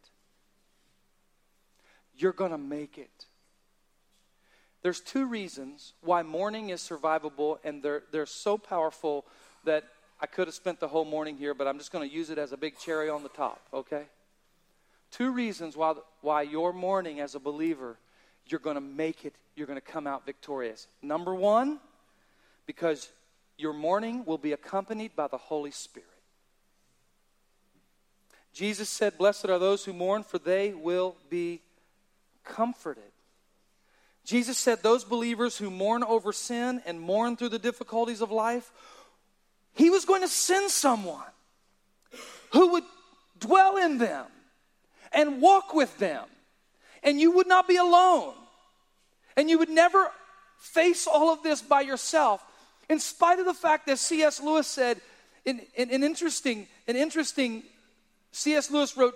You're 2.16 2.32
going 2.32 2.52
to 2.52 2.58
make 2.58 2.98
it. 2.98 3.26
There's 4.82 5.00
two 5.00 5.26
reasons 5.26 5.94
why 6.02 6.22
mourning 6.22 6.68
is 6.68 6.80
survivable, 6.80 7.58
and 7.64 7.82
they're, 7.82 8.02
they're 8.12 8.26
so 8.26 8.58
powerful 8.58 9.24
that 9.64 9.84
I 10.20 10.26
could 10.26 10.46
have 10.46 10.54
spent 10.54 10.78
the 10.78 10.88
whole 10.88 11.04
morning 11.04 11.36
here, 11.36 11.54
but 11.54 11.66
I'm 11.66 11.78
just 11.78 11.90
going 11.90 12.08
to 12.08 12.14
use 12.14 12.30
it 12.30 12.38
as 12.38 12.52
a 12.52 12.56
big 12.56 12.78
cherry 12.78 13.08
on 13.08 13.22
the 13.22 13.28
top, 13.30 13.60
okay? 13.72 14.04
Two 15.10 15.32
reasons 15.32 15.76
why, 15.76 15.94
why 16.20 16.42
your 16.42 16.72
mourning 16.72 17.20
as 17.20 17.34
a 17.34 17.40
believer, 17.40 17.96
you're 18.46 18.60
going 18.60 18.76
to 18.76 18.80
make 18.80 19.24
it, 19.24 19.34
you're 19.56 19.66
going 19.66 19.80
to 19.80 19.86
come 19.86 20.06
out 20.06 20.26
victorious. 20.26 20.86
Number 21.02 21.34
one, 21.34 21.80
because 22.66 23.10
your 23.56 23.72
mourning 23.72 24.24
will 24.24 24.38
be 24.38 24.52
accompanied 24.52 25.16
by 25.16 25.28
the 25.28 25.38
Holy 25.38 25.70
Spirit. 25.70 26.08
Jesus 28.54 28.88
said, 28.88 29.18
Blessed 29.18 29.46
are 29.46 29.58
those 29.58 29.84
who 29.84 29.92
mourn, 29.92 30.22
for 30.22 30.38
they 30.38 30.72
will 30.72 31.16
be 31.28 31.60
comforted. 32.44 33.02
Jesus 34.24 34.56
said 34.56 34.82
those 34.82 35.04
believers 35.04 35.58
who 35.58 35.70
mourn 35.70 36.02
over 36.02 36.32
sin 36.32 36.80
and 36.86 37.00
mourn 37.00 37.36
through 37.36 37.50
the 37.50 37.58
difficulties 37.58 38.22
of 38.22 38.30
life, 38.30 38.70
he 39.74 39.90
was 39.90 40.04
going 40.04 40.22
to 40.22 40.28
send 40.28 40.70
someone 40.70 41.26
who 42.52 42.72
would 42.72 42.84
dwell 43.38 43.76
in 43.76 43.98
them 43.98 44.26
and 45.12 45.42
walk 45.42 45.74
with 45.74 45.98
them. 45.98 46.24
And 47.02 47.20
you 47.20 47.32
would 47.32 47.48
not 47.48 47.68
be 47.68 47.76
alone. 47.76 48.34
And 49.36 49.50
you 49.50 49.58
would 49.58 49.68
never 49.68 50.10
face 50.58 51.06
all 51.06 51.32
of 51.32 51.42
this 51.42 51.60
by 51.60 51.82
yourself. 51.82 52.42
In 52.88 53.00
spite 53.00 53.40
of 53.40 53.46
the 53.46 53.52
fact 53.52 53.86
that 53.86 53.98
C.S. 53.98 54.40
Lewis 54.40 54.66
said, 54.66 55.00
in, 55.44 55.60
in, 55.74 55.90
in 55.90 56.02
interesting, 56.02 56.66
an 56.86 56.96
interesting, 56.96 57.64
C.S. 58.34 58.68
Lewis 58.68 58.96
wrote 58.96 59.14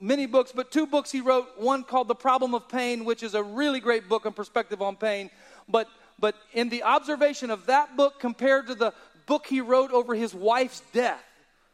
many 0.00 0.26
books, 0.26 0.52
but 0.52 0.72
two 0.72 0.84
books 0.84 1.12
he 1.12 1.20
wrote. 1.20 1.48
One 1.58 1.84
called 1.84 2.08
The 2.08 2.16
Problem 2.16 2.54
of 2.54 2.68
Pain, 2.68 3.04
which 3.04 3.22
is 3.22 3.34
a 3.34 3.42
really 3.42 3.78
great 3.78 4.08
book 4.08 4.26
and 4.26 4.34
perspective 4.34 4.82
on 4.82 4.96
pain. 4.96 5.30
But, 5.68 5.86
but 6.18 6.34
in 6.52 6.68
the 6.68 6.82
observation 6.82 7.50
of 7.50 7.66
that 7.66 7.96
book 7.96 8.18
compared 8.18 8.66
to 8.66 8.74
the 8.74 8.92
book 9.26 9.46
he 9.46 9.60
wrote 9.60 9.92
over 9.92 10.16
his 10.16 10.34
wife's 10.34 10.82
death, 10.92 11.22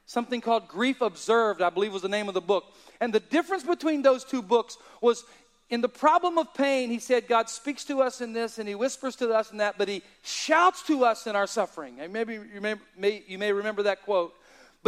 something 0.05 0.43
called 0.43 0.69
Grief 0.69 1.01
Observed, 1.01 1.63
I 1.63 1.71
believe 1.71 1.95
was 1.95 2.03
the 2.03 2.09
name 2.09 2.29
of 2.29 2.35
the 2.35 2.43
book. 2.43 2.65
And 3.01 3.15
the 3.15 3.21
difference 3.21 3.63
between 3.63 4.03
those 4.03 4.23
two 4.23 4.43
books 4.43 4.77
was 5.01 5.25
in 5.71 5.81
the 5.81 5.89
problem 5.89 6.37
of 6.37 6.53
pain, 6.53 6.91
he 6.91 6.99
said, 6.99 7.29
God 7.29 7.49
speaks 7.49 7.85
to 7.85 8.03
us 8.03 8.21
in 8.21 8.35
this 8.35 8.59
and 8.59 8.69
he 8.69 8.75
whispers 8.75 9.17
to 9.17 9.33
us 9.33 9.53
in 9.53 9.59
that, 9.59 9.79
but 9.79 9.89
he 9.89 10.03
shouts 10.23 10.83
to 10.83 11.07
us 11.07 11.27
in 11.27 11.35
our 11.35 11.47
suffering. 11.47 11.99
And 11.99 12.13
maybe 12.13 12.35
you 12.35 12.61
may, 12.61 12.75
may, 12.97 13.23
you 13.27 13.39
may 13.39 13.53
remember 13.53 13.85
that 13.85 14.03
quote. 14.03 14.35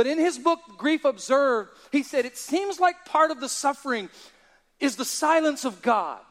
But 0.01 0.07
in 0.07 0.17
his 0.17 0.39
book, 0.39 0.61
Grief 0.79 1.05
Observed, 1.05 1.73
he 1.93 2.03
said, 2.03 2.25
It 2.25 2.39
seems 2.39 2.81
like 2.81 3.05
part 3.05 3.31
of 3.31 3.39
the 3.39 3.51
suffering 3.51 4.09
is 4.79 4.97
the 4.97 5.05
silence 5.05 5.67
of 5.67 5.83
God. 5.83 6.23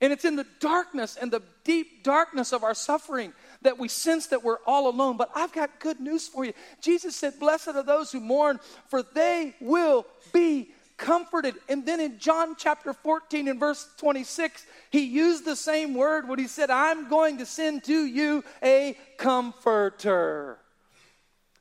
And 0.00 0.10
it's 0.10 0.24
in 0.24 0.36
the 0.36 0.46
darkness 0.58 1.18
and 1.20 1.30
the 1.30 1.42
deep 1.64 2.02
darkness 2.02 2.50
of 2.54 2.64
our 2.64 2.72
suffering 2.72 3.34
that 3.60 3.78
we 3.78 3.88
sense 3.88 4.28
that 4.28 4.42
we're 4.42 4.56
all 4.66 4.88
alone. 4.88 5.18
But 5.18 5.30
I've 5.34 5.52
got 5.52 5.80
good 5.80 6.00
news 6.00 6.28
for 6.28 6.46
you. 6.46 6.54
Jesus 6.80 7.14
said, 7.14 7.38
Blessed 7.38 7.68
are 7.68 7.82
those 7.82 8.10
who 8.10 8.20
mourn, 8.20 8.58
for 8.86 9.02
they 9.02 9.54
will 9.60 10.06
be 10.32 10.70
comforted. 10.96 11.56
And 11.68 11.84
then 11.84 12.00
in 12.00 12.18
John 12.18 12.56
chapter 12.56 12.94
14 12.94 13.48
and 13.48 13.60
verse 13.60 13.86
26, 13.98 14.64
he 14.88 15.04
used 15.04 15.44
the 15.44 15.56
same 15.56 15.92
word 15.92 16.26
when 16.26 16.38
he 16.38 16.48
said, 16.48 16.70
I'm 16.70 17.10
going 17.10 17.36
to 17.36 17.44
send 17.44 17.84
to 17.84 18.06
you 18.06 18.42
a 18.62 18.96
comforter. 19.18 20.58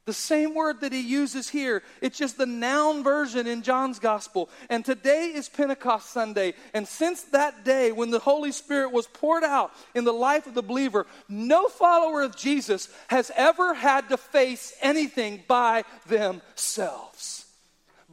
The 0.06 0.14
same 0.14 0.54
word 0.54 0.82
that 0.82 0.94
he 0.94 1.02
uses 1.02 1.50
here, 1.50 1.82
it's 2.00 2.18
just 2.18 2.38
the 2.38 2.46
noun 2.46 3.04
version 3.04 3.48
in 3.48 3.64
John's 3.64 3.98
gospel. 3.98 4.50
And 4.70 4.86
today 4.86 5.32
is 5.34 5.50
Pentecost 5.50 6.12
Sunday. 6.12 6.54
And 6.76 6.88
since 6.88 7.24
that 7.24 7.66
day 7.66 7.92
when 7.92 8.12
the 8.12 8.20
Holy 8.20 8.52
Spirit 8.52 8.92
was 8.92 9.08
poured 9.08 9.44
out 9.44 9.72
in 9.96 10.04
the 10.04 10.14
life 10.14 10.46
of 10.46 10.54
the 10.54 10.62
believer, 10.62 11.08
no 11.28 11.68
follower 11.68 12.22
of 12.22 12.36
Jesus 12.36 12.88
has 13.08 13.32
ever 13.36 13.74
had 13.74 14.10
to 14.10 14.18
face 14.18 14.74
anything 14.80 15.44
by 15.48 15.84
themselves. 16.06 17.35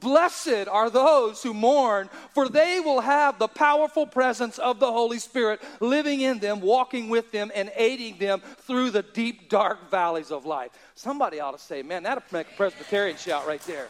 Blessed 0.03 0.69
are 0.69 0.91
those 0.91 1.43
who 1.43 1.55
mourn, 1.55 2.11
for 2.33 2.49
they 2.49 2.81
will 2.81 3.01
have 3.01 3.39
the 3.39 3.49
powerful 3.49 4.07
presence 4.07 4.59
of 4.59 4.81
the 4.81 4.91
Holy 4.91 5.19
Spirit 5.19 5.63
living 5.81 6.21
in 6.21 6.41
them, 6.41 6.61
walking 6.61 7.09
with 7.09 7.31
them, 7.31 7.53
and 7.55 7.71
aiding 7.77 8.19
them 8.19 8.43
through 8.63 8.91
the 8.91 9.03
deep, 9.03 9.49
dark 9.49 9.91
valleys 9.91 10.33
of 10.33 10.45
life. 10.45 10.73
Somebody 10.97 11.39
ought 11.39 11.53
to 11.53 11.59
say, 11.59 11.83
man, 11.83 12.03
that'll 12.03 12.25
make 12.33 12.49
a 12.49 12.57
Presbyterian 12.57 13.17
shout 13.17 13.47
right 13.47 13.63
there. 13.63 13.89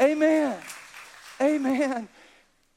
Amen. 0.00 0.58
Amen. 1.40 2.08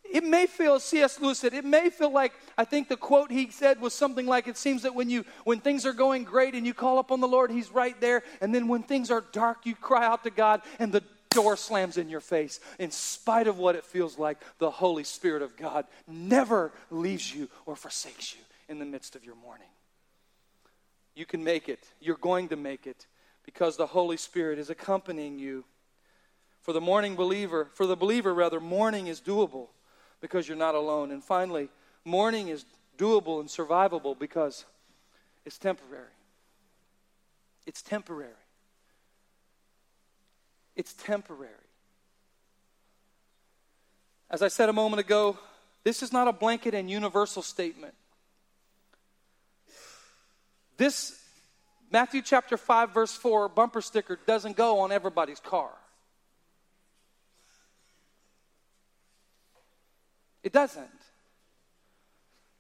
It 0.10 0.24
may 0.24 0.46
feel, 0.46 0.80
C.S. 0.80 1.20
Lewis 1.20 1.40
said, 1.40 1.54
it 1.54 1.66
may 1.66 1.90
feel 1.90 2.12
like, 2.12 2.34
I 2.58 2.66
think 2.66 2.88
the 2.88 2.96
quote 2.96 3.32
he 3.32 3.50
said 3.50 3.82
was 3.82 3.94
something 3.94 4.28
like, 4.28 4.48
it 4.48 4.58
seems 4.58 4.84
that 4.84 4.94
when 4.94 5.10
you, 5.10 5.26
when 5.44 5.60
things 5.60 5.86
are 5.86 5.94
going 5.94 6.24
great 6.24 6.54
and 6.54 6.68
you 6.68 6.74
call 6.74 7.00
upon 7.00 7.20
the 7.20 7.28
Lord, 7.28 7.50
He's 7.50 7.72
right 7.72 8.00
there. 8.00 8.22
And 8.40 8.54
then 8.54 8.68
when 8.68 8.84
things 8.84 9.10
are 9.10 9.24
dark, 9.32 9.66
you 9.66 9.76
cry 9.76 10.06
out 10.06 10.24
to 10.26 10.30
God 10.30 10.62
and 10.78 10.92
the 10.92 11.04
door 11.34 11.58
slams 11.58 11.98
in 11.98 12.10
your 12.10 12.22
face, 12.22 12.60
in 12.80 12.92
spite 12.92 13.48
of 13.48 13.58
what 13.58 13.76
it 13.76 13.84
feels 13.84 14.18
like, 14.18 14.38
the 14.60 14.72
Holy 14.72 15.04
Spirit 15.04 15.42
of 15.42 15.58
God 15.58 15.86
never 16.08 16.72
leaves 16.90 17.34
you 17.34 17.50
or 17.66 17.76
forsakes 17.76 18.34
you 18.34 18.42
in 18.70 18.80
the 18.80 18.86
midst 18.86 19.16
of 19.16 19.26
your 19.26 19.36
mourning. 19.36 19.68
You 21.16 21.26
can 21.26 21.44
make 21.44 21.70
it. 21.70 21.80
You're 22.00 22.18
going 22.18 22.50
to 22.50 22.56
make 22.56 22.88
it 22.88 23.06
because 23.46 23.78
the 23.78 23.88
Holy 23.88 24.18
Spirit 24.18 24.60
is 24.60 24.70
accompanying 24.70 25.38
you. 25.38 25.66
For 26.62 26.74
the 26.74 26.82
mourning 26.82 27.16
believer, 27.16 27.70
for 27.74 27.86
the 27.86 27.98
believer 27.98 28.34
rather, 28.34 28.60
mourning 28.60 29.08
is 29.08 29.20
doable 29.20 29.68
because 30.22 30.48
you're 30.48 30.58
not 30.58 30.76
alone. 30.76 31.12
And 31.12 31.22
finally, 31.24 31.70
mourning 32.06 32.48
is 32.48 32.66
doable 32.98 33.42
and 33.42 33.50
survivable 33.50 34.18
because 34.18 34.66
it's 35.46 35.58
temporary. 35.58 36.06
It's 37.66 37.82
temporary. 37.82 38.32
It's 40.76 40.94
temporary. 40.94 41.52
As 44.30 44.42
I 44.42 44.48
said 44.48 44.70
a 44.70 44.74
moment 44.74 45.00
ago, 45.00 45.38
this 45.84 46.02
is 46.02 46.12
not 46.12 46.28
a 46.28 46.34
blanket 46.34 46.74
and 46.74 46.90
universal 46.90 47.42
statement. 47.42 47.94
This 50.78 51.20
Matthew 51.92 52.24
chapter 52.24 52.58
5, 52.58 52.92
verse 52.92 53.14
4 53.14 53.50
bumper 53.50 53.82
sticker 53.82 54.18
doesn't 54.26 54.58
go 54.58 54.80
on 54.80 54.92
everybody's 54.92 55.40
car. 55.40 55.70
It 60.42 60.52
doesn't. 60.52 60.90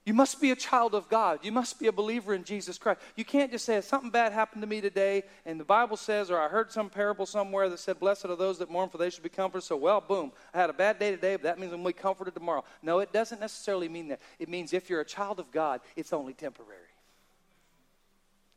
You 0.05 0.13
must 0.13 0.41
be 0.41 0.51
a 0.51 0.55
child 0.55 0.95
of 0.95 1.07
God. 1.07 1.39
You 1.43 1.53
must 1.53 1.79
be 1.79 1.87
a 1.87 1.91
believer 1.91 2.33
in 2.33 2.43
Jesus 2.43 2.77
Christ. 2.77 2.99
You 3.15 3.23
can't 3.23 3.51
just 3.51 3.63
say, 3.63 3.79
something 3.79 4.09
bad 4.09 4.33
happened 4.33 4.61
to 4.61 4.67
me 4.67 4.81
today, 4.81 5.23
and 5.45 5.57
the 5.57 5.63
Bible 5.63 5.95
says, 5.95 6.29
or 6.29 6.37
I 6.37 6.49
heard 6.49 6.73
some 6.73 6.89
parable 6.89 7.25
somewhere 7.25 7.69
that 7.69 7.79
said, 7.79 7.99
Blessed 7.99 8.25
are 8.25 8.35
those 8.35 8.57
that 8.57 8.69
mourn, 8.69 8.89
for 8.89 8.97
they 8.97 9.09
should 9.09 9.23
be 9.23 9.29
comforted. 9.29 9.63
So, 9.63 9.77
well, 9.77 10.01
boom, 10.01 10.33
I 10.53 10.59
had 10.59 10.69
a 10.69 10.73
bad 10.73 10.99
day 10.99 11.11
today, 11.11 11.37
but 11.37 11.43
that 11.43 11.57
means 11.57 11.71
I'm 11.71 11.83
going 11.83 11.93
to 11.93 11.97
be 11.97 12.01
comforted 12.01 12.33
tomorrow. 12.33 12.65
No, 12.81 12.99
it 12.99 13.13
doesn't 13.13 13.39
necessarily 13.39 13.87
mean 13.87 14.09
that. 14.09 14.19
It 14.39 14.49
means 14.49 14.73
if 14.73 14.89
you're 14.89 14.99
a 14.99 15.05
child 15.05 15.39
of 15.39 15.51
God, 15.51 15.79
it's 15.95 16.11
only 16.11 16.33
temporary. 16.33 16.81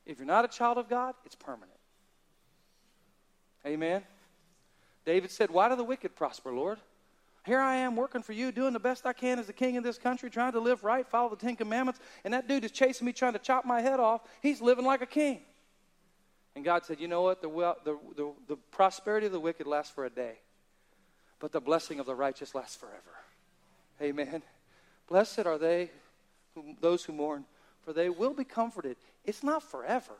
If 0.05 0.19
you're 0.19 0.27
not 0.27 0.45
a 0.45 0.49
child 0.49 0.79
of 0.79 0.89
God, 0.89 1.15
it's 1.25 1.37
permanent. 1.37 1.71
Amen. 3.65 4.03
David 5.05 5.31
said, 5.31 5.51
Why 5.51 5.69
do 5.69 5.77
the 5.77 5.85
wicked 5.85 6.17
prosper, 6.17 6.53
Lord? 6.53 6.79
Here 7.47 7.61
I 7.61 7.77
am 7.77 7.95
working 7.95 8.23
for 8.23 8.33
you, 8.33 8.51
doing 8.51 8.73
the 8.73 8.81
best 8.81 9.07
I 9.07 9.13
can 9.13 9.39
as 9.39 9.47
the 9.47 9.53
king 9.53 9.77
of 9.77 9.85
this 9.85 9.99
country, 9.99 10.29
trying 10.29 10.53
to 10.53 10.61
live 10.61 10.83
right, 10.83 11.07
follow 11.07 11.31
the 11.31 11.37
Ten 11.37 11.55
Commandments, 11.55 12.01
and 12.25 12.35
that 12.35 12.49
dude 12.49 12.65
is 12.65 12.73
chasing 12.73 13.07
me, 13.07 13.13
trying 13.13 13.35
to 13.35 13.39
chop 13.39 13.65
my 13.65 13.81
head 13.81 14.01
off. 14.01 14.23
He's 14.43 14.61
living 14.61 14.85
like 14.85 15.01
a 15.01 15.07
king. 15.07 15.41
And 16.57 16.65
God 16.65 16.85
said, 16.85 16.99
You 16.99 17.07
know 17.07 17.23
what? 17.23 17.43
The, 17.43 17.49
the, 17.85 17.99
the, 18.17 18.33
the 18.49 18.57
prosperity 18.73 19.27
of 19.27 19.33
the 19.33 19.39
wicked 19.39 19.69
lasts 19.69 19.95
for 19.95 20.05
a 20.05 20.11
day, 20.11 20.41
but 21.39 21.53
the 21.53 21.61
blessing 21.61 22.01
of 22.01 22.07
the 22.07 22.17
righteous 22.17 22.53
lasts 22.53 22.75
forever. 22.75 22.97
Amen. 24.03 24.43
Blessed 25.09 25.47
are 25.47 25.57
they, 25.57 25.91
who, 26.57 26.75
those 26.81 27.05
who 27.05 27.13
mourn, 27.13 27.45
for 27.83 27.93
they 27.93 28.09
will 28.09 28.35
be 28.35 28.45
comforted. 28.45 28.97
It's 29.25 29.45
not 29.45 29.63
forever. 29.63 30.15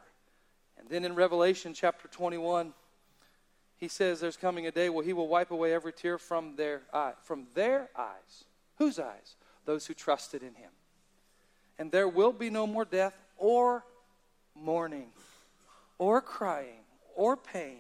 And 0.79 0.89
then 0.89 1.05
in 1.05 1.17
Revelation 1.17 1.75
chapter 1.75 2.07
21, 2.07 2.73
he 3.79 3.89
says 3.89 4.21
there's 4.21 4.37
coming 4.37 4.67
a 4.67 4.71
day 4.71 4.89
where 4.89 5.05
he 5.05 5.13
will 5.13 5.29
wipe 5.29 5.51
away 5.51 5.75
every 5.75 5.93
tear 5.93 6.19
from 6.19 6.57
their 6.57 6.83
eye, 6.93 7.13
from 7.23 7.47
their 7.55 7.89
eyes. 7.97 8.45
Whose 8.79 8.99
eyes? 8.99 9.37
Those 9.65 9.87
who 9.87 9.95
trusted 9.95 10.43
in 10.43 10.55
him. 10.55 10.71
And 11.79 11.93
there 11.93 12.09
will 12.09 12.33
be 12.33 12.49
no 12.49 12.67
more 12.67 12.85
death 12.85 13.19
or 13.37 13.85
mourning 14.55 15.09
or 15.99 16.21
crying 16.21 16.81
or 17.15 17.37
pain, 17.37 17.79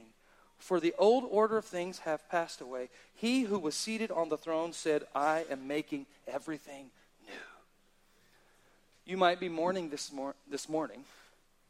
for 0.59 0.81
the 0.81 0.95
old 0.99 1.25
order 1.31 1.59
of 1.59 1.65
things 1.65 2.01
have 2.01 2.29
passed 2.31 2.61
away. 2.61 2.89
He 3.15 3.43
who 3.43 3.59
was 3.59 3.75
seated 3.75 4.11
on 4.11 4.29
the 4.29 4.39
throne 4.39 4.73
said, 4.73 5.05
I 5.15 5.45
am 5.51 5.67
making 5.67 6.07
everything 6.27 6.91
new. 7.27 7.35
You 9.05 9.17
might 9.17 9.39
be 9.39 9.49
mourning 9.49 9.91
this, 9.91 10.13
mor- 10.13 10.35
this 10.51 10.69
morning. 10.69 11.05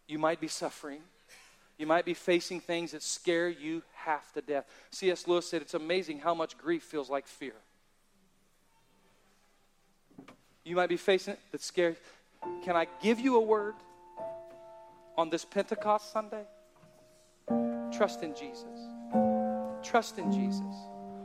You 0.07 0.19
might 0.19 0.41
be 0.41 0.49
suffering. 0.49 1.01
You 1.79 1.87
might 1.87 2.05
be 2.05 2.15
facing 2.15 2.61
things 2.61 2.93
that 2.93 3.03
scare 3.03 3.49
you 3.49 3.83
half 3.95 4.33
to 4.33 4.41
death. 4.41 4.65
C.S. 4.91 5.27
Lewis 5.27 5.49
said 5.49 5.63
it's 5.63 5.75
amazing 5.75 6.21
how 6.21 6.35
much 6.35 6.57
grief 6.57 6.83
feels 6.83 7.11
like 7.11 7.27
fear. 7.27 7.55
You 10.65 10.75
might 10.75 10.89
be 10.89 10.97
facing 10.97 11.35
it 11.35 11.41
that's 11.53 11.65
scary. 11.65 11.97
Can 12.65 12.77
I 12.77 12.87
give 13.03 13.21
you 13.21 13.37
a 13.37 13.41
word 13.41 13.75
on 15.17 15.31
this 15.31 15.45
Pentecost 15.45 16.13
Sunday? 16.13 16.45
Trust 17.93 18.23
in 18.23 18.35
Jesus. 18.35 18.81
Trust 19.83 20.19
in 20.19 20.33
Jesus. 20.33 20.65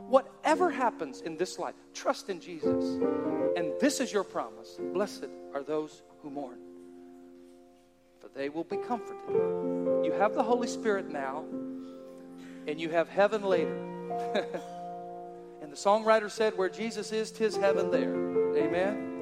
Whatever 0.06 0.70
happens 0.70 1.22
in 1.22 1.36
this 1.38 1.58
life, 1.58 1.74
trust 1.94 2.28
in 2.28 2.40
Jesus. 2.40 3.00
And 3.56 3.72
this 3.80 4.00
is 4.00 4.12
your 4.12 4.24
promise 4.24 4.78
Blessed 4.92 5.26
are 5.54 5.62
those 5.62 6.02
who 6.20 6.30
mourn 6.30 6.58
for 8.22 8.28
they 8.28 8.48
will 8.48 8.64
be 8.64 8.76
comforted. 8.76 9.71
You 10.02 10.12
have 10.12 10.34
the 10.34 10.42
Holy 10.42 10.68
Spirit 10.68 11.10
now, 11.10 11.44
and 12.66 12.80
you 12.80 12.90
have 12.90 13.08
heaven 13.08 13.42
later. 13.42 13.74
and 15.62 15.70
the 15.70 15.76
songwriter 15.76 16.30
said, 16.30 16.56
Where 16.56 16.68
Jesus 16.68 17.12
is, 17.12 17.30
tis 17.30 17.56
heaven 17.56 17.90
there. 17.90 18.14
Amen. 18.56 19.12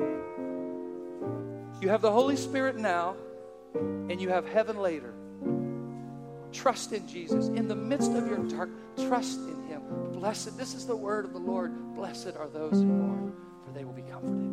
You 1.81 1.88
have 1.88 2.03
the 2.03 2.11
Holy 2.11 2.37
Spirit 2.37 2.77
now, 2.77 3.16
and 3.75 4.21
you 4.21 4.29
have 4.29 4.49
heaven 4.49 4.79
later. 4.79 5.14
Trust 6.53 6.93
in 6.93 7.07
Jesus. 7.07 7.49
In 7.49 7.69
the 7.69 7.77
midst 7.77 8.12
of 8.12 8.27
your 8.27 8.38
dark, 8.38 8.71
trust 9.09 9.38
in 9.40 9.62
Him. 9.69 9.83
Blessed, 10.12 10.59
this 10.59 10.75
is 10.75 10.87
the 10.87 10.97
word 10.97 11.25
of 11.25 11.33
the 11.33 11.38
Lord. 11.38 11.95
Blessed 11.95 12.37
are 12.38 12.49
those 12.49 12.73
who 12.73 12.87
mourn, 12.87 13.35
for 13.64 13.73
they 13.73 13.85
will 13.85 13.93
be 13.93 14.03
comforted. 14.03 14.51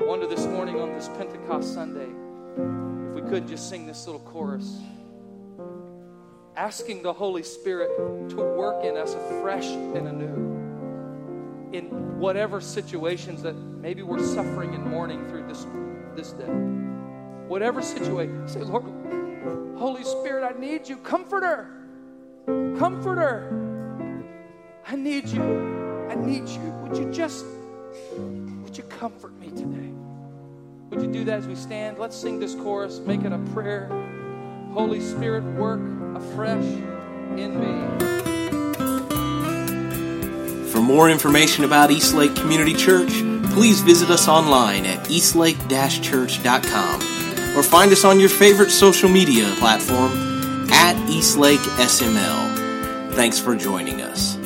I 0.00 0.04
wonder 0.04 0.26
this 0.26 0.46
morning 0.46 0.80
on 0.80 0.92
this 0.94 1.08
Pentecost 1.08 1.74
Sunday 1.74 2.08
if 2.56 3.12
we 3.12 3.22
could 3.22 3.46
just 3.46 3.68
sing 3.68 3.86
this 3.86 4.06
little 4.06 4.20
chorus, 4.20 4.80
asking 6.60 7.00
the 7.00 7.10
Holy 7.10 7.42
Spirit 7.42 7.88
to 8.28 8.36
work 8.36 8.84
in 8.84 8.94
us 8.94 9.14
afresh 9.14 9.64
and 9.64 10.06
anew 10.06 11.72
in 11.72 12.18
whatever 12.18 12.60
situations 12.60 13.40
that 13.40 13.54
maybe 13.54 14.02
we're 14.02 14.22
suffering 14.22 14.74
and 14.74 14.84
mourning 14.84 15.26
through 15.28 15.46
this, 15.48 15.64
this 16.14 16.32
day. 16.32 16.52
Whatever 17.48 17.80
situation, 17.80 18.46
say, 18.46 18.60
Lord, 18.60 18.84
Holy 19.78 20.04
Spirit, 20.04 20.44
I 20.44 20.60
need 20.60 20.86
you. 20.86 20.98
Comforter, 20.98 21.66
comforter, 22.78 23.48
I 24.86 24.96
need 24.96 25.28
you. 25.28 25.42
I 26.10 26.14
need 26.14 26.46
you. 26.46 26.60
Would 26.82 26.98
you 26.98 27.10
just, 27.10 27.46
would 28.18 28.76
you 28.76 28.84
comfort 28.84 29.32
me 29.40 29.48
today? 29.48 29.94
Would 30.90 31.00
you 31.00 31.10
do 31.10 31.24
that 31.24 31.38
as 31.38 31.46
we 31.46 31.54
stand? 31.54 31.98
Let's 31.98 32.16
sing 32.16 32.38
this 32.38 32.54
chorus, 32.54 32.98
make 32.98 33.22
it 33.22 33.32
a 33.32 33.38
prayer. 33.54 33.88
Holy 34.74 35.00
Spirit, 35.00 35.42
work 35.54 35.80
afresh 36.16 36.64
in 37.36 37.60
me. 37.60 37.90
For 40.70 40.80
more 40.80 41.10
information 41.10 41.64
about 41.64 41.90
Eastlake 41.90 42.36
Community 42.36 42.74
Church, 42.74 43.10
please 43.52 43.80
visit 43.80 44.10
us 44.10 44.28
online 44.28 44.86
at 44.86 45.10
eastlake-church.com 45.10 47.00
or 47.56 47.62
find 47.62 47.92
us 47.92 48.04
on 48.04 48.20
your 48.20 48.28
favorite 48.28 48.70
social 48.70 49.08
media 49.08 49.50
platform 49.58 50.12
at 50.70 50.96
Eastlake 51.10 51.58
SML. 51.58 53.14
Thanks 53.14 53.38
for 53.38 53.56
joining 53.56 54.02
us. 54.02 54.39